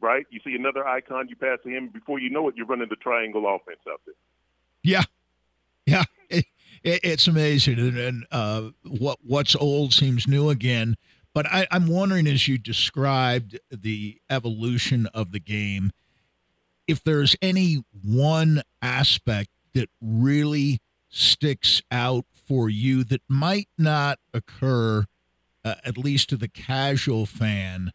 [0.00, 0.26] right?
[0.30, 1.88] You see another icon, you pass to him.
[1.88, 4.14] Before you know it, you're running the triangle offense out there.
[4.82, 5.02] Yeah,
[5.84, 6.46] yeah, it,
[6.82, 10.96] it, it's amazing, and, and uh, what what's old seems new again.
[11.32, 15.92] But I, I'm wondering, as you described the evolution of the game,
[16.86, 25.04] if there's any one aspect that really sticks out for you that might not occur,
[25.64, 27.92] uh, at least to the casual fan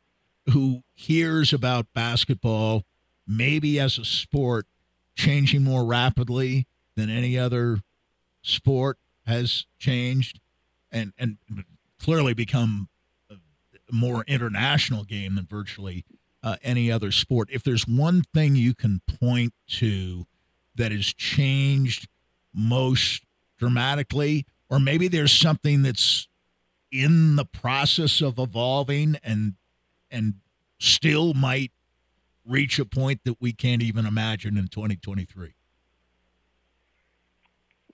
[0.52, 2.84] who hears about basketball,
[3.28, 4.66] maybe as a sport
[5.16, 7.80] changing more rapidly than any other
[8.42, 10.40] sport has changed
[10.92, 11.38] and and
[12.00, 12.88] clearly become
[13.92, 16.06] more international game than virtually
[16.44, 17.50] uh, any other sport.
[17.52, 20.26] If there's one thing you can point to
[20.76, 22.08] that has changed
[22.54, 23.24] most
[23.58, 26.28] dramatically, or maybe there's something that's
[26.92, 29.56] in the process of evolving and
[30.12, 30.36] and
[30.80, 31.72] still might
[32.46, 35.54] reach a point that we can't even imagine in 2023.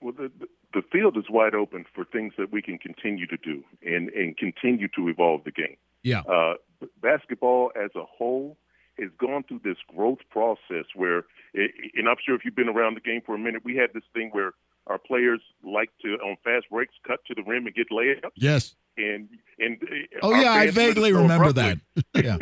[0.01, 0.31] Well, the,
[0.73, 4.37] the field is wide open for things that we can continue to do and, and
[4.37, 5.77] continue to evolve the game.
[6.03, 6.21] Yeah.
[6.21, 6.55] Uh,
[7.01, 8.57] basketball as a whole
[8.99, 13.01] has gone through this growth process where, and I'm sure if you've been around the
[13.01, 14.53] game for a minute, we had this thing where
[14.87, 18.29] our players like to, on fast breaks, cut to the rim and get layups.
[18.35, 18.75] Yes.
[18.97, 19.77] And, and
[20.21, 22.05] Oh yeah, I fans let us vaguely remember abruptly- that.
[22.23, 22.37] Yeah.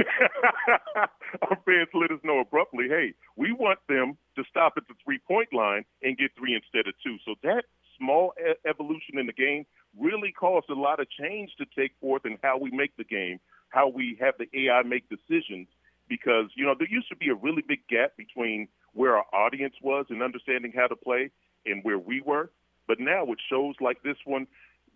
[1.43, 5.19] Our fans let us know abruptly, hey, we want them to stop at the three
[5.19, 7.17] point line and get three instead of two.
[7.23, 7.65] So that
[7.99, 8.33] small
[8.65, 9.65] evolution in the game
[9.99, 13.39] really caused a lot of change to take forth in how we make the game,
[13.69, 15.67] how we have the AI make decisions.
[16.07, 19.75] Because, you know, there used to be a really big gap between where our audience
[19.83, 21.29] was and understanding how to play
[21.65, 22.49] and where we were.
[22.87, 24.47] But now with shows like this one,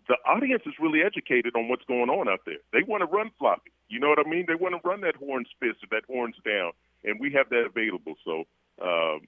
[0.08, 2.58] the audience is really educated on what's going on out there.
[2.72, 3.70] They want to run floppy.
[3.88, 4.44] You know what I mean?
[4.48, 6.72] They want to run that horns fist or that horns down,
[7.04, 8.14] and we have that available.
[8.24, 8.44] So,
[8.82, 9.20] um,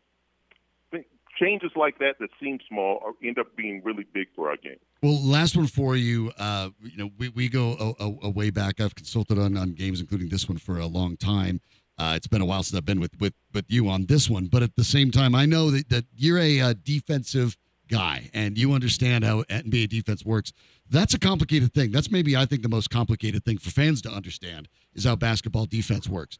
[1.38, 4.78] changes like that that seem small are, end up being really big for our game.
[5.02, 6.32] Well, last one for you.
[6.38, 8.80] Uh, you know, we, we go a, a, a way back.
[8.80, 11.60] I've consulted on, on games, including this one, for a long time.
[11.98, 14.46] Uh, it's been a while since I've been with, with, with you on this one,
[14.46, 17.56] but at the same time, I know that, that you're a, uh defensive
[17.88, 20.52] guy and you understand how NBA defense works.
[20.88, 21.90] That's a complicated thing.
[21.92, 25.66] That's maybe I think the most complicated thing for fans to understand is how basketball
[25.66, 26.38] defense works.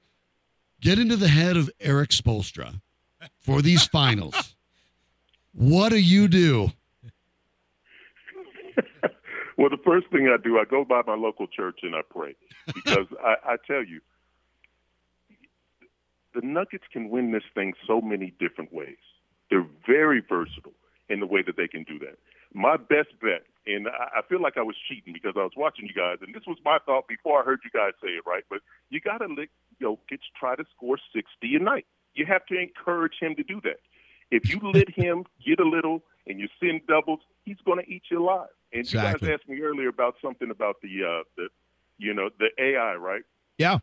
[0.81, 2.81] Get into the head of Erik Spoelstra
[3.41, 4.56] for these finals.
[5.57, 6.71] What do you do?
[9.59, 12.37] Well, the first thing I do, I go by my local church and I pray
[12.75, 14.01] because I, I tell you,
[16.35, 19.01] the Nuggets can win this thing so many different ways.
[19.49, 20.75] They're very versatile
[21.09, 22.19] in the way that they can do that.
[22.53, 25.95] My best bet, and I feel like I was cheating because I was watching you
[25.95, 28.45] guys, and this was my thought before I heard you guys say it, right?
[28.51, 29.49] But you got to let
[29.81, 31.87] Jokic try to score 60 a night.
[32.15, 33.81] You have to encourage him to do that.
[34.31, 38.03] If you let him get a little and you send doubles, he's going to eat
[38.11, 38.49] you alive.
[38.73, 39.29] And Exactly.
[39.29, 41.49] you guys asked me earlier about something about the uh, the
[41.99, 43.23] you know the AI, right?
[43.59, 43.79] Yeah.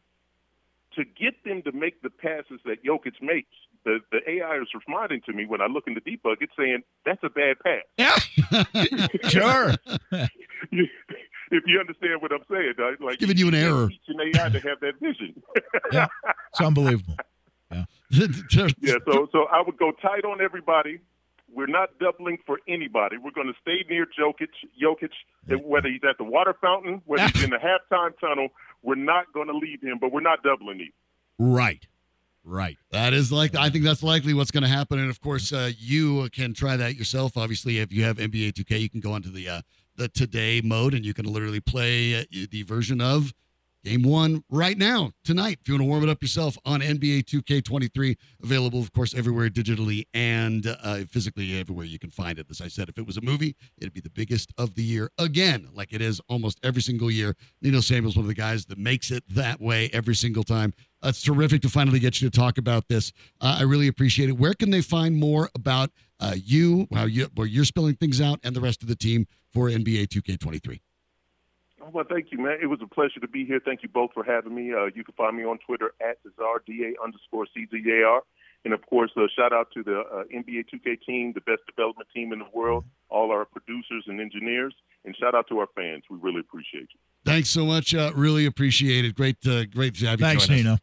[0.96, 5.22] To get them to make the passes that Jokic makes, the the AI is responding
[5.26, 6.38] to me when I look in the debug.
[6.42, 7.84] It's saying that's a bad pass.
[7.98, 9.08] Yeah.
[9.30, 9.74] sure.
[10.72, 13.88] if you understand what I'm saying, like giving you an error.
[13.88, 15.42] Teach an AI to have that vision.
[15.92, 16.08] Yeah.
[16.50, 17.16] It's unbelievable.
[17.72, 17.86] Yeah,
[18.52, 21.00] so so I would go tight on everybody.
[21.54, 23.18] We're not doubling for anybody.
[23.18, 24.50] We're going to stay near Jokic.
[24.82, 28.50] Jokic, whether he's at the water fountain, whether he's in the halftime tunnel,
[28.82, 29.98] we're not going to leave him.
[30.00, 30.92] But we're not doubling either.
[31.38, 31.86] Right.
[32.44, 32.78] Right.
[32.92, 35.72] That is like I think that's likely what's going to happen, and of course, uh,
[35.78, 37.38] you can try that yourself.
[37.38, 39.62] Obviously, if you have NBA 2K, you can go onto the uh,
[39.96, 43.34] the today mode, and you can literally play uh, the version of
[43.84, 45.60] Game One right now tonight.
[45.62, 49.50] If you want to warm it up yourself on NBA 2K23, available of course everywhere
[49.50, 52.48] digitally and uh, physically everywhere you can find it.
[52.50, 55.12] As I said, if it was a movie, it'd be the biggest of the year
[55.18, 57.36] again, like it is almost every single year.
[57.62, 60.74] Nino Samuel's one of the guys that makes it that way every single time.
[61.04, 63.12] Uh, it's terrific to finally get you to talk about this.
[63.42, 64.38] Uh, I really appreciate it.
[64.38, 68.40] Where can they find more about uh, you, how you, where you're spilling things out,
[68.44, 70.80] and the rest of the team for NBA 2K23?
[71.92, 72.58] Well, thank you, man.
[72.62, 73.60] It was a pleasure to be here.
[73.64, 74.74] Thank you both for having me.
[74.74, 78.22] Uh, you can find me on Twitter at DaCzar DA underscore CZAR.
[78.66, 82.08] And of course, uh, shout out to the uh, NBA 2K team, the best development
[82.16, 86.04] team in the world, all our producers and engineers, and shout out to our fans.
[86.10, 87.00] We really appreciate you.
[87.26, 87.94] Thanks so much.
[87.94, 89.16] Uh, really appreciate it.
[89.16, 90.26] Great, uh, great to have you.
[90.26, 90.64] Thanks, join us.
[90.64, 90.78] Nino.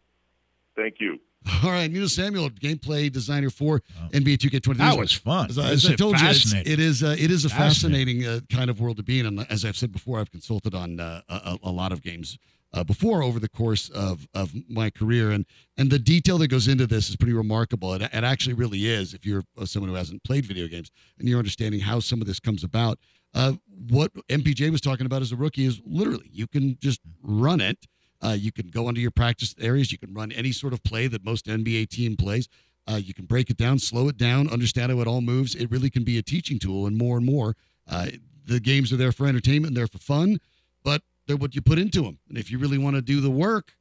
[0.76, 1.18] Thank you.
[1.64, 3.80] All right, Nino Samuel, gameplay designer for
[4.12, 4.76] NBA 2K20.
[4.76, 5.48] That was fun.
[5.50, 8.20] As, I- as I told you, it's, it is, uh, it is a Fascinating.
[8.22, 9.26] fascinating uh, kind of world to be in.
[9.26, 12.38] And as I've said before, I've consulted on uh, a, a lot of games
[12.74, 15.44] uh, before over the course of, of my career, and
[15.76, 17.94] and the detail that goes into this is pretty remarkable.
[17.94, 19.12] It, it actually really is.
[19.12, 22.28] If you're uh, someone who hasn't played video games and you're understanding how some of
[22.28, 22.98] this comes about,
[23.34, 23.54] uh,
[23.88, 27.86] what MPJ was talking about as a rookie is literally you can just run it.
[28.22, 29.92] Uh, you can go into your practice areas.
[29.92, 32.48] You can run any sort of play that most NBA team plays.
[32.86, 35.54] Uh, you can break it down, slow it down, understand how it all moves.
[35.54, 37.56] It really can be a teaching tool, and more and more,
[37.88, 38.06] uh,
[38.46, 40.38] the games are there for entertainment, and they're for fun,
[40.82, 42.18] but they're what you put into them.
[42.28, 43.74] And if you really want to do the work,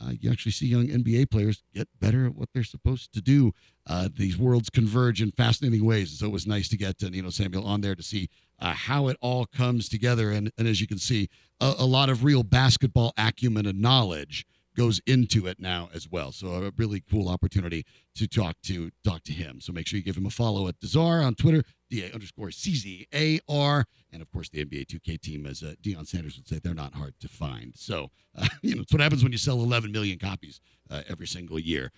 [0.00, 3.52] uh, you actually see young NBA players get better at what they're supposed to do.
[3.86, 6.18] Uh, these worlds converge in fascinating ways.
[6.18, 8.28] So it was nice to get uh, Nino Samuel on there to see
[8.60, 10.30] uh, how it all comes together.
[10.30, 11.28] And, and as you can see,
[11.60, 14.46] a, a lot of real basketball acumen and knowledge
[14.78, 16.30] goes into it now as well.
[16.30, 19.60] So a really cool opportunity to talk to talk to him.
[19.60, 23.84] So make sure you give him a follow at DaCzar on Twitter, DA underscore CZAR.
[24.12, 26.94] And of course, the NBA 2K team, as uh, Deion Sanders would say, they're not
[26.94, 27.72] hard to find.
[27.74, 31.26] So, uh, you know, it's what happens when you sell 11 million copies uh, every
[31.26, 31.90] single year.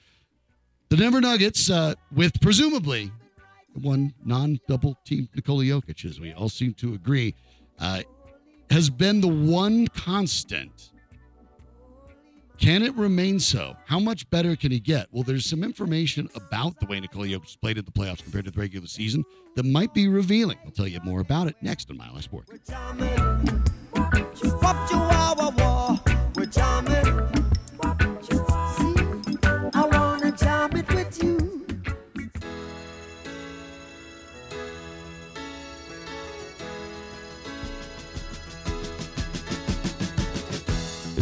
[0.89, 3.13] The Denver Nuggets, uh, with presumably
[3.75, 7.35] one non-double team Nikola Jokic, as we all seem to agree,
[7.79, 8.03] uh,
[8.71, 10.91] has been the one constant.
[12.59, 13.75] Can it remain so?
[13.87, 15.07] How much better can he get?
[15.13, 18.51] Well, there's some information about the way Nikola Jokic played in the playoffs compared to
[18.51, 19.25] the regular season
[19.57, 20.59] that might be revealing.
[20.65, 22.51] I'll tell you more about it next on Mile High Sports.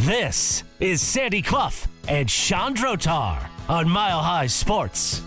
[0.09, 5.21] This is Sandy Clough and Shawn Drotar on Mile High Sports.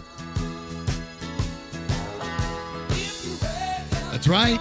[4.10, 4.60] That's right.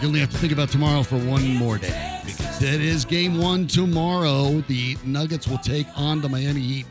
[0.00, 3.38] You only have to think about tomorrow for one more day because it is game
[3.38, 4.62] one tomorrow.
[4.68, 6.86] The Nuggets will take on the Miami Heat.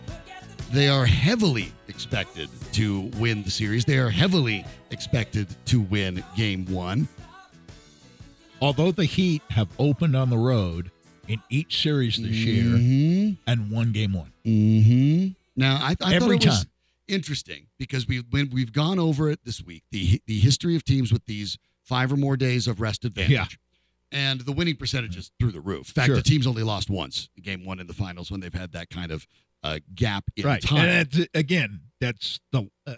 [0.73, 3.85] They are heavily expected to win the series.
[3.85, 7.07] They are heavily expected to win game one.
[8.61, 10.91] Although the Heat have opened on the road
[11.27, 13.33] in each series this year Mm-hmm.
[13.49, 14.31] and won game one.
[14.45, 15.27] Mm-hmm.
[15.55, 16.71] Now, I, I thought Every it was time.
[17.07, 21.11] interesting because we've when we've gone over it this week the the history of teams
[21.11, 23.31] with these five or more days of rest advantage.
[23.31, 23.45] Yeah.
[24.11, 25.89] And the winning percentage is through the roof.
[25.89, 26.15] In fact, Sure.
[26.15, 29.11] the team's only lost once, game one in the finals, when they've had that kind
[29.11, 29.27] of
[29.63, 30.61] uh, gap in right.
[30.61, 30.77] time.
[30.87, 32.95] And that's, again, that's the uh,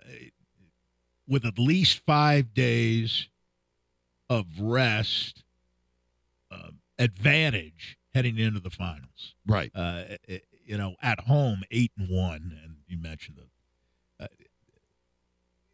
[1.28, 3.28] with at least five days
[4.30, 5.44] of rest
[6.52, 6.70] uh,
[7.00, 9.36] advantage heading into the finals.
[9.47, 9.72] right.
[9.74, 10.03] Uh,
[10.65, 14.24] you know, at home, eight and one, and you mentioned the.
[14.24, 14.28] Uh,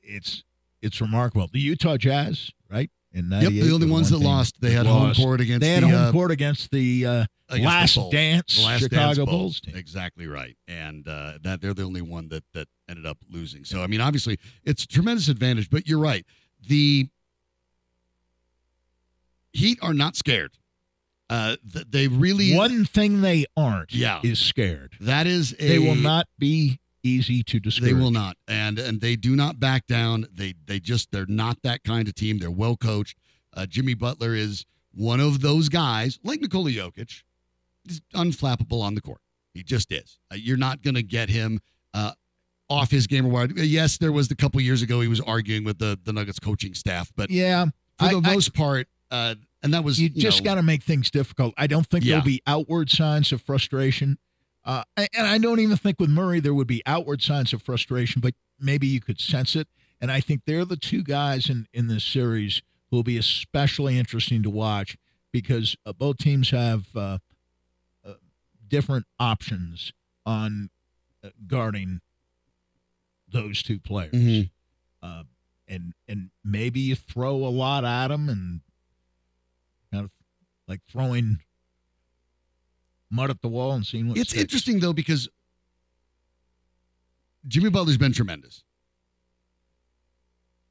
[0.02, 0.44] it's
[0.82, 1.50] it's remarkable.
[1.52, 2.92] The Utah Jazz, right?
[3.12, 5.84] In Yep, the only ones one that lost, they had home court against They had
[5.84, 8.14] the, home uh, court against the uh, against the last Bulls.
[8.14, 9.76] dance The last Chicago dance Bulls team.
[9.76, 13.66] Exactly right, and uh, that they're the only one that that ended up losing.
[13.66, 15.70] So I mean, obviously, it's a tremendous advantage.
[15.70, 16.26] But you're right,
[16.68, 17.10] the
[19.52, 20.52] Heat are not scared.
[21.30, 24.20] Uh, th- they really One thing they aren't Yeah.
[24.24, 24.94] is scared.
[25.00, 27.92] that is a They will not be easy to discourage.
[27.94, 30.28] They will not, and and they do not back down.
[30.34, 32.38] They they just they're not that kind of team.
[32.40, 33.18] They're well coached.
[33.54, 37.24] Uh, Jimmy Butler is one of those guys, like Nikola Jokic,
[37.88, 39.22] is unflappable on the court.
[39.54, 40.20] He just is.
[40.32, 41.60] Uh, you're not going to get him
[41.94, 42.12] uh,
[42.70, 43.56] off his game or what.
[43.58, 46.74] Yes, there was the couple years ago he was arguing with the the Nuggets coaching
[46.76, 47.66] staff, but Yeah,
[47.98, 49.36] for the I- I- most part, uh,
[49.66, 51.54] and that was you just got to make things difficult.
[51.58, 52.12] I don't think Yeah.
[52.14, 54.18] there'll be outward signs of frustration.
[54.64, 58.22] Uh, and I don't even think with Murray there would be outward signs of frustration,
[58.22, 59.68] but maybe you could sense it.
[60.00, 63.98] And I think they're the two guys in, in this series who will be especially
[63.98, 64.98] interesting to watch
[65.32, 67.18] because uh, both teams have uh,
[68.06, 68.14] uh,
[68.68, 69.92] different options
[70.26, 70.70] on
[71.24, 72.02] uh, guarding
[73.28, 74.14] those two players.
[74.14, 74.50] Mhm.
[75.02, 75.24] Uh,
[75.68, 78.62] and and maybe you throw a lot at them and
[80.68, 81.40] like throwing
[83.10, 84.42] mud at the wall and seeing what It's sticks.
[84.42, 85.30] interesting though because
[87.48, 88.64] Jimmy Butler's been tremendous.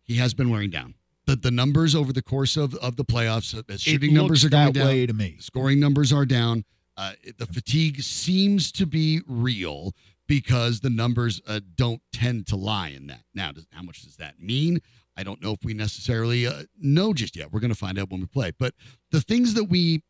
[0.03, 0.95] He has been wearing down.
[1.26, 4.45] The the numbers over the course of, of the playoffs, uh, as shooting it numbers
[4.45, 5.36] are going that down, way to me.
[5.40, 6.64] scoring numbers are down.
[6.97, 9.92] Uh, the fatigue seems to be real
[10.26, 13.22] because the numbers uh, don't tend to lie in that.
[13.34, 14.80] Now, does, how much does that mean?
[15.16, 17.52] I don't know if we necessarily uh, know just yet.
[17.52, 18.52] We're going to find out when we play.
[18.58, 18.74] But
[19.10, 20.02] the things that we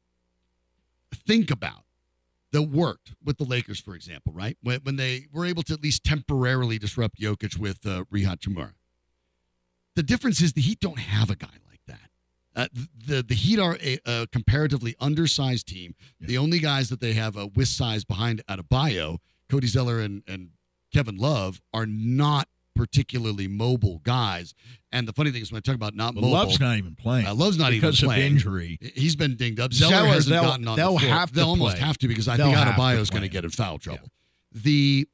[1.26, 1.84] think about
[2.52, 4.56] that worked with the Lakers, for example, right?
[4.62, 8.74] When, when they were able to at least temporarily disrupt Jokic with uh, Rui Hachimura.
[9.96, 12.10] The difference is the Heat don't have a guy like that.
[12.56, 12.68] Uh,
[13.06, 15.94] the the Heat are a, a comparatively undersized team.
[16.20, 19.18] The only guys that they have uh, with size behind Adebayo,
[19.50, 20.50] Cody Zeller and, and
[20.92, 24.54] Kevin Love, are not particularly mobile guys.
[24.92, 26.94] And the funny thing is, when I talk about not But mobile, Love's not even
[26.94, 27.26] playing.
[27.26, 28.32] uh, Love's not because even of playing.
[28.32, 28.78] injury.
[28.94, 29.72] He's been dinged up.
[29.72, 32.36] Zeller, Zeller, hasn't gotten on they'll the have to they'll almost have to because I
[32.36, 34.08] They'll think Adebayo is going to get in foul trouble.
[34.52, 35.08] The,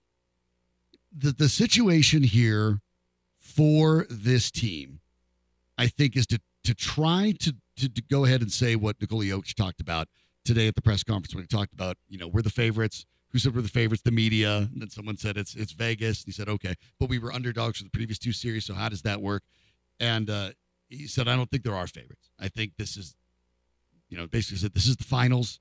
[1.17, 2.81] the the situation here
[3.39, 5.01] for this team,
[5.79, 9.25] I think, is to to try to, to to go ahead and say what Nikola
[9.25, 10.09] Jokic talked about
[10.45, 13.07] today at the press conference when he talked about you know we're the favorites.
[13.33, 14.03] Who said we're the favorites?
[14.03, 14.69] The media.
[14.73, 16.21] And then someone said it's it's Vegas.
[16.23, 18.65] And he said okay, but we were underdogs for the previous two series.
[18.65, 19.43] So how does that work?
[20.01, 20.51] And uh,
[20.89, 22.31] he said I don't think there are favorites.
[22.39, 23.15] I think this is
[24.09, 25.61] you know, basically said this is the finals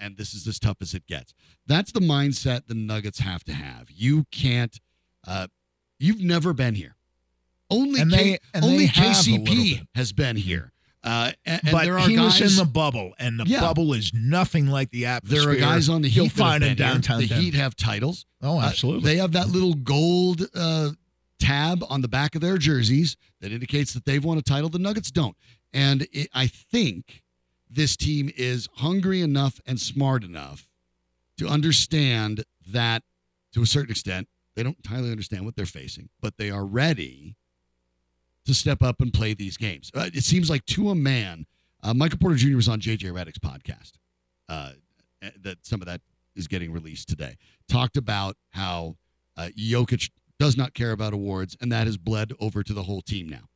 [0.00, 1.34] and this is as tough as it gets.
[1.66, 3.90] That's the mindset the Nuggets have to have.
[3.90, 4.80] You can't
[5.26, 5.48] uh
[5.98, 6.96] you've never been here.
[7.70, 10.71] Only K- they- only they have a little KCP has been here.
[11.04, 13.60] Uh and, and but there are he guys was in the bubble, and the Yeah.
[13.60, 15.40] bubble is nothing like the atmosphere.
[15.42, 17.42] there are guys on the Heat you'll have find in downtown The Denver.
[17.42, 18.24] Heat have titles.
[18.40, 19.10] Oh, Uh, absolutely.
[19.10, 20.90] they have that little gold uh,
[21.40, 24.68] tab on the back of their jerseys that indicates that they've won a title.
[24.68, 25.36] The Nuggets don't.
[25.72, 27.24] And it, I think
[27.68, 30.68] this team is hungry enough and smart enough
[31.38, 33.02] to understand that,
[33.54, 37.34] to a certain extent, they don't entirely understand what they're facing, but they are ready
[38.46, 39.90] to step up and play these games.
[39.94, 41.46] Uh, it seems like to a man,
[41.82, 42.56] uh, Michael Porter Jr.
[42.56, 43.92] was on JJ Redick's podcast.
[44.48, 44.72] Uh,
[45.42, 46.00] that some of that
[46.34, 47.36] is getting released today.
[47.68, 48.96] Talked about how
[49.36, 53.02] uh, Jokic does not care about awards, and that has bled over to the whole
[53.02, 53.48] team now.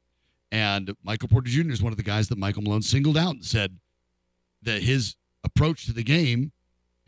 [0.53, 1.71] And Michael Porter Jr.
[1.71, 3.79] is one of the guys that Michael Malone singled out and said
[4.63, 6.53] that his approach to the game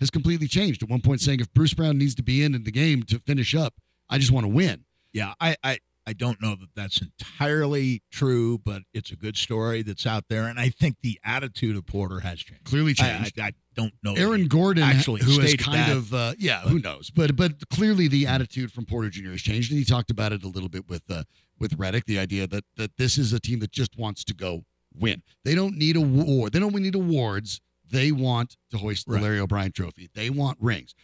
[0.01, 0.83] has completely changed.
[0.83, 3.18] At one point, saying if Bruce Brown needs to be in in the game to
[3.20, 3.74] finish up,
[4.11, 4.85] I just want to win.
[5.12, 9.82] Yeah, I, I, I don't know that that's entirely true, but it's a good story
[9.82, 12.64] that's out there, and I think the attitude of Porter has changed.
[12.64, 13.38] Clearly changed.
[13.38, 14.14] I, I don't know.
[14.14, 17.11] Aaron Gordon, actually who is stated kind that, of uh, yeah, but- who knows?
[17.11, 19.32] But but clearly the attitude from Porter Jr.
[19.32, 21.24] has changed, and he talked about it a little bit with uh,
[21.59, 22.06] with Redick.
[22.06, 25.22] The idea that that this is a team that just wants to go win.
[25.44, 26.54] They don't need a award.
[26.54, 27.61] They don't need awards.
[27.86, 29.22] They want to hoist the Right.
[29.22, 30.09] Larry O'Brien Trophy.
[30.14, 30.94] They want rings.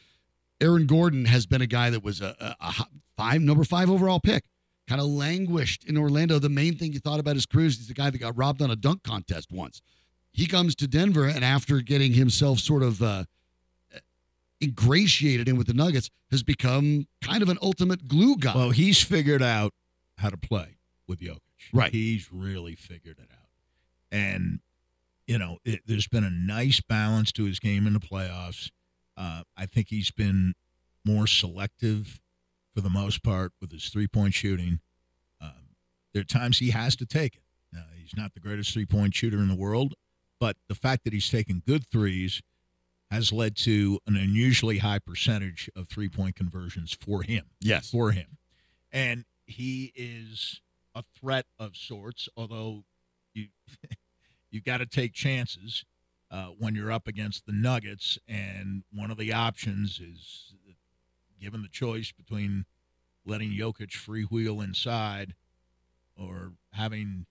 [0.63, 2.87] Aaron Gordon has been a guy that was a, a, a
[3.19, 4.45] five number five overall pick.
[4.87, 6.39] Kind of languished in Orlando.
[6.39, 8.61] The main thing you thought about his career is he's a guy that got robbed
[8.61, 9.81] on a dunk contest once.
[10.33, 13.25] He comes to Denver, and after getting himself sort of uh,
[14.63, 18.55] ingratiated in with the Nuggets, has become kind of an ultimate glue guy.
[18.55, 19.73] Well, he's figured out
[20.19, 20.77] how to play
[21.07, 21.39] with Jokic.
[21.73, 21.93] Right.
[21.93, 23.49] He's really figured it out.
[24.11, 24.61] And,
[25.27, 28.71] you know, it, there's been a nice balance to his game in the playoffs.
[29.17, 30.55] Uh, I think he's been
[31.05, 32.21] more selective
[32.75, 34.81] for the most part with his three point shooting.
[35.41, 35.77] Um,
[36.13, 37.43] there are times he has to take it.
[37.77, 39.95] Uh, he's not the greatest three point shooter in the world,
[40.41, 42.43] but the fact that he's taking good threes
[43.11, 47.91] has led to an unusually high percentage of three point conversions for him yes.
[47.91, 48.39] for him.
[48.93, 50.61] And he is
[50.95, 52.85] a threat of sorts, although
[53.35, 53.49] you
[54.51, 55.85] you got to take chances
[56.31, 58.19] uh, when you're up against the Nuggets.
[58.27, 60.55] And one of the options is
[61.41, 62.67] given the choice between
[63.25, 65.35] letting Jokic freewheel inside
[66.17, 67.27] or having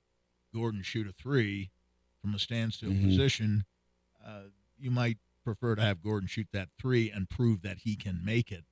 [0.53, 1.71] Gordon shoot a three
[2.21, 3.03] from a standstill Mhm.
[3.03, 3.65] position,
[4.23, 4.45] uh,
[4.77, 8.51] you might prefer to have Gordon shoot that three and prove that he can make
[8.51, 8.65] it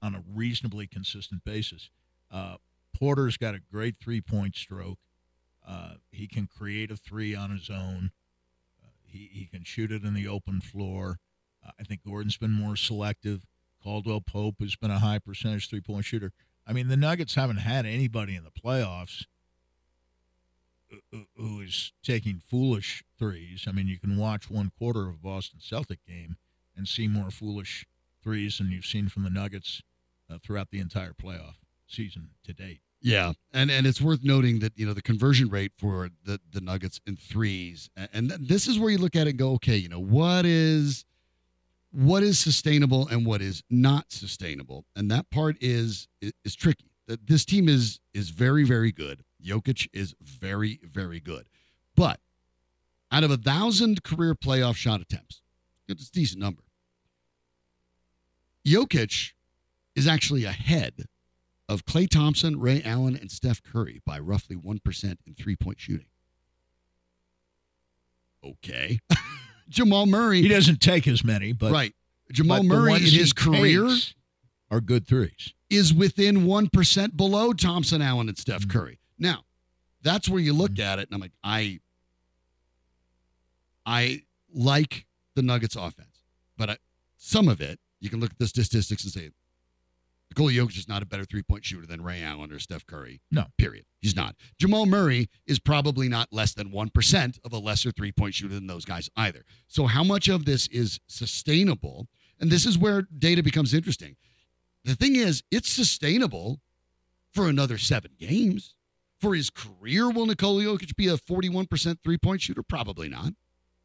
[0.00, 1.90] on a reasonably consistent basis.
[2.30, 2.58] Uh,
[2.92, 4.98] Porter's got a great three point stroke.
[5.64, 8.10] Uh, he can create a three on his own.
[8.82, 11.20] Uh, he, he can shoot it in the open floor.
[11.64, 13.46] Uh, I think Gordon's been more selective.
[13.82, 16.32] Caldwell Pope has been a high percentage three point shooter.
[16.66, 19.24] I mean, the Nuggets haven't had anybody in the playoffs
[20.88, 23.64] who- who- who is taking foolish threes.
[23.66, 26.36] I mean, you can watch one quarter of a Boston Celtic game
[26.76, 27.86] and see more foolish
[28.22, 29.82] threes than you've seen from the Nuggets
[30.30, 31.56] uh, throughout the entire playoff
[31.86, 32.80] season to date.
[33.04, 36.60] Yeah, and and it's worth noting that you know the conversion rate for the the
[36.60, 39.76] Nuggets in threes, a- and this is where you look at it and go, okay,
[39.76, 41.04] you know what is
[41.92, 46.90] what is sustainable and what is not sustainable, and that part is is, tricky.
[47.06, 49.22] This team is is very very good.
[49.44, 51.46] Jokic is very very good,
[51.94, 52.20] but
[53.10, 55.42] out of a thousand career playoff shot attempts,
[55.86, 56.62] it's a decent number.
[58.66, 59.32] Jokic
[59.94, 61.06] is actually ahead
[61.68, 66.06] of Klay Thompson, Ray Allen, and Steph Curry by roughly 1% in three point shooting.
[68.44, 68.98] Okay.
[69.68, 70.42] Jamal Murray.
[70.42, 71.94] He doesn't take as many, but right.
[72.30, 73.88] Jamal but Murray in his career
[74.70, 75.52] are good threes.
[75.68, 78.78] is within 1% below Thompson, Allen, and Steph mm-hmm.
[78.78, 78.98] Curry.
[79.18, 79.44] Now,
[80.02, 81.80] that's where you look at it, and I'm like, I,
[83.84, 86.24] I like the Nuggets offense,
[86.56, 86.76] but I,
[87.16, 89.30] some of it, you can look at the statistics and say,
[90.32, 93.20] Nikola Jokic is not a better three point shooter than Ray Allen or Steph Curry.
[93.30, 93.44] No.
[93.58, 93.84] Period.
[94.00, 94.34] He's not.
[94.58, 98.66] Jamal Murray is probably not less than 1% of a lesser three point shooter than
[98.66, 99.44] those guys either.
[99.68, 102.08] So, how much of this is sustainable?
[102.40, 104.16] And this is where data becomes interesting.
[104.84, 106.60] The thing is, it's sustainable
[107.32, 108.74] for another seven games.
[109.20, 112.62] For his career, will Nikola Jokic be a 41% three point shooter?
[112.62, 113.34] Probably not.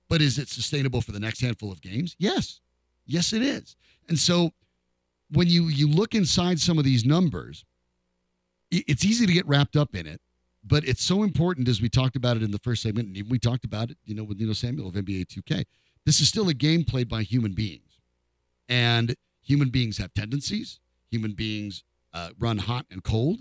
[0.07, 2.15] But is it sustainable for the next handful of games?
[2.17, 2.61] Yes.
[3.05, 3.75] Yes, it is.
[4.07, 4.51] And so
[5.31, 7.65] when you you look inside some of these numbers,
[8.71, 10.21] it's easy to get wrapped up in it,
[10.63, 13.39] but it's so important as we talked about it in the first segment, and we
[13.39, 15.65] talked about it, you know, with Nino Samuel of NBA 2K.
[16.05, 17.99] This is still a game played by human beings,
[18.67, 20.79] and human beings have tendencies.
[21.09, 23.39] Human beings uh, run hot and cold,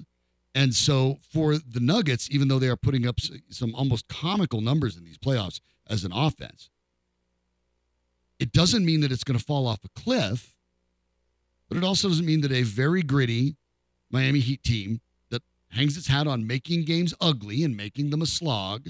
[0.55, 3.17] and so for the Nuggets, even though they are putting up
[3.51, 6.71] some almost comical numbers in these playoffs as an offense,
[8.39, 10.56] it doesn't mean that it's going to fall off a cliff
[11.69, 13.57] but it also doesn't mean that a very gritty
[14.11, 15.01] Miami Heat team
[15.31, 18.89] that hangs its hat on making games ugly and making them a slog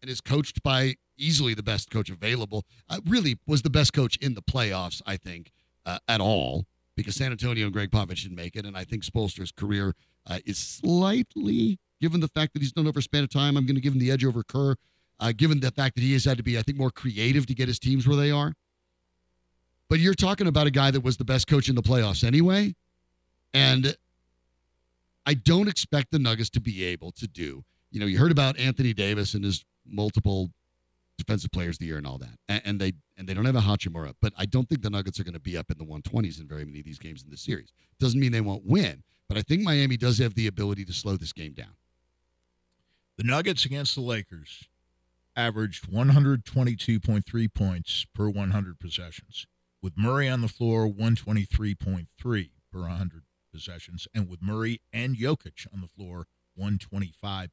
[0.00, 4.16] and is coached by easily the best coach available, uh, really was the best coach
[4.16, 5.52] in the playoffs, I think,
[5.86, 6.66] uh, at all,
[6.96, 8.66] because San Antonio and Gregg Popovich didn't make it.
[8.66, 9.94] And I think Spoelstra's career
[10.26, 13.66] uh, is slightly, given the fact that he's done over a span of time, I'm
[13.66, 14.74] going to give him the edge over Kerr,
[15.20, 17.54] uh, given the fact that he has had to be, I think, more creative to
[17.54, 18.54] get his teams where they are.
[19.88, 22.74] But you're talking about a guy that was the best coach in the playoffs anyway.
[23.52, 23.94] And
[25.26, 27.64] I don't expect the Nuggets to be able to do.
[27.90, 30.50] You know, you heard about Anthony Davis and his multiple
[31.18, 32.38] defensive players of the year and all that.
[32.48, 35.20] And, and they and they don't have a Hachimura, but I don't think the Nuggets
[35.20, 37.30] are going to be up in the 120s in very many of these games in
[37.30, 37.72] this series.
[38.00, 41.16] Doesn't mean they won't win, but I think Miami does have the ability to slow
[41.16, 41.76] this game down.
[43.18, 44.64] The Nuggets against the Lakers
[45.36, 49.46] averaged 122.3 points per 100 possessions,
[49.82, 52.06] with Murray on the floor 123.3
[52.72, 53.22] per 100
[53.52, 56.26] possessions, and with Murray and Jokic on the floor
[56.58, 57.48] 125.3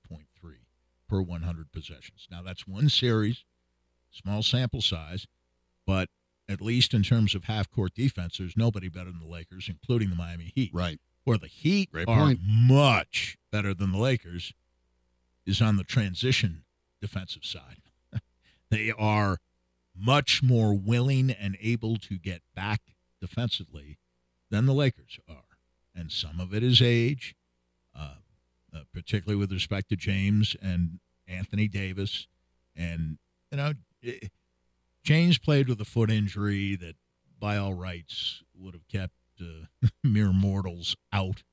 [1.07, 2.27] per 100 possessions.
[2.31, 3.43] Now that's one series,
[4.11, 5.27] small sample size,
[5.85, 6.09] but
[6.47, 10.09] at least in terms of half court defense, there's nobody better than the Lakers, including
[10.09, 10.71] the Miami Heat.
[10.73, 10.99] Right.
[11.23, 12.39] Where the Heat Great are point.
[12.43, 14.53] much better than the Lakers
[15.45, 16.63] is on the transition
[17.01, 17.81] defensive side.
[18.69, 19.37] they are
[19.99, 22.81] much more willing and able to get back
[23.21, 23.97] defensively
[24.49, 25.43] than the Lakers are.
[25.95, 27.35] And some of it is age,
[27.95, 28.15] uh,
[28.73, 32.27] uh, particularly with respect to James and Anthony Davis.
[32.75, 33.17] And,
[33.51, 33.73] you know,
[34.03, 34.27] eh,
[35.03, 36.95] James played with a foot injury that,
[37.39, 41.43] by all rights, would have kept uh, mere mortals out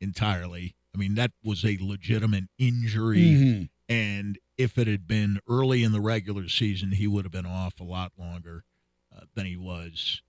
[0.00, 0.74] entirely.
[0.94, 3.18] I mean, that was a legitimate injury.
[3.18, 3.62] Mm-hmm.
[3.92, 7.80] And if it had been early in the regular season, he would have been off
[7.80, 8.62] a lot longer
[9.16, 10.20] uh, than he was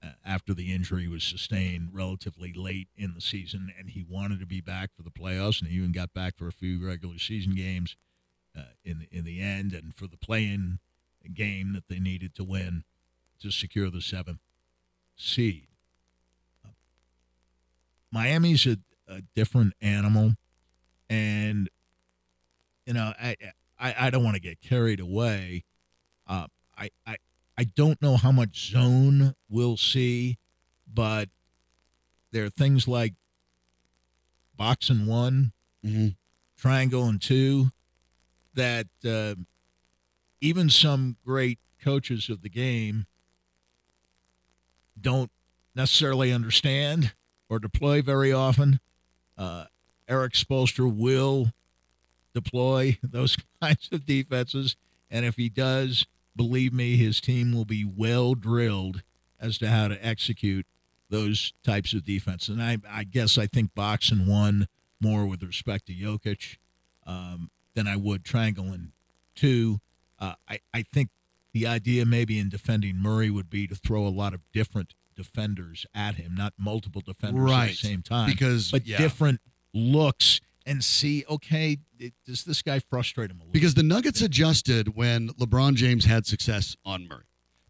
[0.00, 3.72] uh, after the injury was sustained relatively late in the season.
[3.76, 6.46] And he wanted to be back for the playoffs, and he even got back for
[6.46, 7.96] a few regular season games
[8.56, 10.78] uh, in the, in the end, and for the play-in
[11.32, 12.84] game that they needed to win
[13.40, 14.40] to secure the seventh
[15.16, 15.66] seed.
[18.12, 18.76] Miami's a,
[19.08, 20.34] a different animal,
[21.10, 21.68] and
[22.86, 23.34] you know, I
[23.78, 25.64] I, I don't want to get carried away.
[26.26, 26.46] Uh,
[26.76, 27.16] I, I
[27.56, 30.38] I don't know how much zone we'll see,
[30.92, 31.28] but
[32.32, 33.14] there are things like
[34.56, 35.52] box and one,
[35.84, 36.08] Mm-hmm.
[36.56, 37.70] triangle and two,
[38.54, 39.34] that uh,
[40.40, 43.04] even some great coaches of the game
[44.98, 45.30] don't
[45.74, 47.12] necessarily understand
[47.50, 48.80] or deploy very often.
[49.36, 49.66] Uh,
[50.08, 51.52] Erik Spoelstra will
[52.34, 54.76] deploy those kinds of defenses.
[55.10, 56.06] And if he does,
[56.36, 59.02] believe me, his team will be well drilled
[59.40, 60.66] as to how to execute
[61.10, 62.48] those types of defense.
[62.48, 64.66] And I, I guess I think box and one
[65.00, 66.56] more with respect to Jokic
[67.06, 68.92] um, than I would triangle and
[69.34, 69.80] two.
[70.18, 71.10] Uh, I, I think
[71.52, 75.86] the idea maybe in defending Murray would be to throw a lot of different defenders
[75.94, 78.98] at him, not multiple defenders at the same time Because but yeah.
[78.98, 79.40] different
[79.72, 84.20] looks and see okay it, does this guy frustrate him a little because the Nuggets
[84.22, 87.24] adjusted when LeBron James had success on Murray.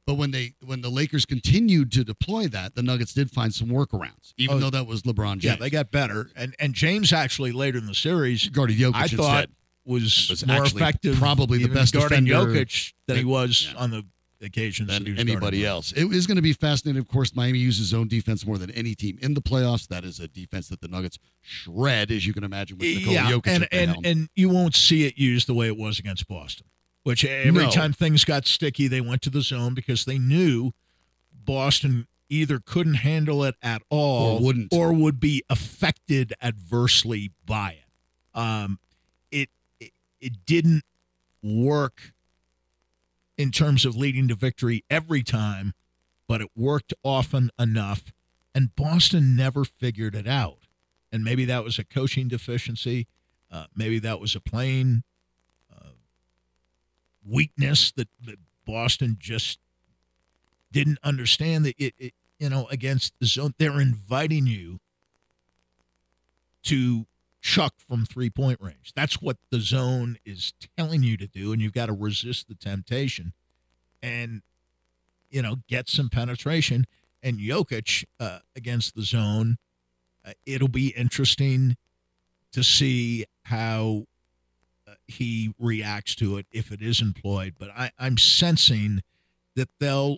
[0.06, 3.68] But when they when the Lakers continued to deploy that, the Nuggets did find some
[3.68, 5.44] workarounds, even Oh, though that was LeBron James.
[5.44, 9.02] yeah they got better and and James actually later in the series guarded Jokic I
[9.02, 9.18] instead.
[9.18, 9.48] thought
[9.86, 13.78] was, Was more effective probably the best guarding defender Jokic than he was yeah.
[13.80, 14.04] on the
[14.44, 15.92] occasions than anybody else.
[15.92, 17.00] It is going to be fascinating.
[17.00, 19.88] Of course, Miami uses zone defense more than any team in the playoffs.
[19.88, 23.30] That is a defense that the Nuggets shred, as you can imagine, with Nikola yeah,
[23.30, 24.04] Jokic and and helm.
[24.04, 26.66] and you won't see it used the way it was against Boston.
[27.02, 27.70] Which every No.
[27.70, 30.72] time things got sticky, they went to the zone because they knew
[31.32, 34.72] Boston either couldn't handle it at all Or wouldn't.
[34.72, 38.38] or would be affected adversely by it.
[38.38, 38.78] Um,
[39.30, 40.82] it, it it didn't
[41.42, 42.13] work
[43.36, 45.74] in terms of leading to victory every time,
[46.28, 48.12] but it worked often enough,
[48.54, 50.58] and Boston never figured it out.
[51.12, 53.06] And maybe that was a coaching deficiency.
[53.50, 55.04] Uh, maybe that was a plain
[55.72, 55.90] uh,
[57.24, 59.58] weakness that, that Boston just
[60.72, 64.80] didn't understand that it, it you know against the zone they're inviting you
[66.64, 67.06] to
[67.44, 68.92] chuck from three point range.
[68.96, 72.54] That's what the zone is telling you to do and you've got to resist the
[72.54, 73.34] temptation
[74.02, 74.40] and
[75.30, 76.86] you know get some penetration.
[77.22, 79.58] And Jokic uh, against the zone
[80.24, 81.76] uh, it'll be interesting
[82.52, 84.06] to see how
[84.88, 87.56] uh, he reacts to it if it is employed.
[87.58, 89.02] But I, i'm sensing
[89.54, 90.16] that they'll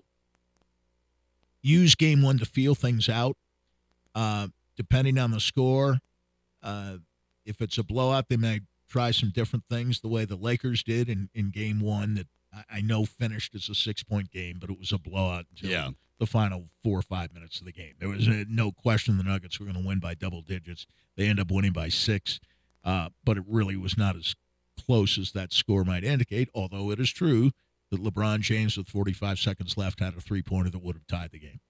[1.61, 3.37] use game one to feel things out,
[4.15, 4.47] uh,
[4.77, 5.99] depending on the score.
[6.63, 6.99] Uh,
[7.47, 11.09] if it's a blowout, they may try some different things the way the Lakers did
[11.09, 14.71] in, in game one that I, I know finished as a six point game, but
[14.71, 15.91] it was a blowout until Yeah.
[16.19, 17.95] the final four or five minutes of the game.
[17.99, 20.87] There was uh no question the Nuggets were going to win by double digits.
[21.17, 22.39] They end up winning by six,
[22.85, 24.35] uh, but it really was not as
[24.87, 27.51] close as that score might indicate, although it is true
[27.91, 31.31] that LeBron James, with 45 seconds left, had a three pointer that would have tied
[31.33, 31.61] the game.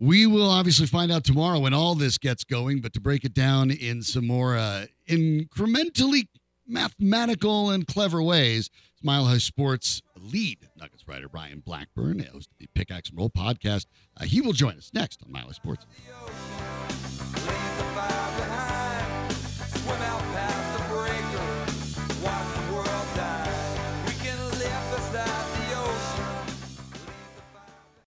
[0.00, 3.34] We will obviously find out tomorrow when all this gets going, but to break it
[3.34, 6.28] down in some more uh, incrementally
[6.68, 8.70] mathematical and clever ways,
[9.02, 13.86] Mile High Sports lead Nuggets writer Ryan Blackburn, host of the Pickaxe and Roll podcast.
[14.16, 15.86] Uh, he will join us next on Mile High Sports.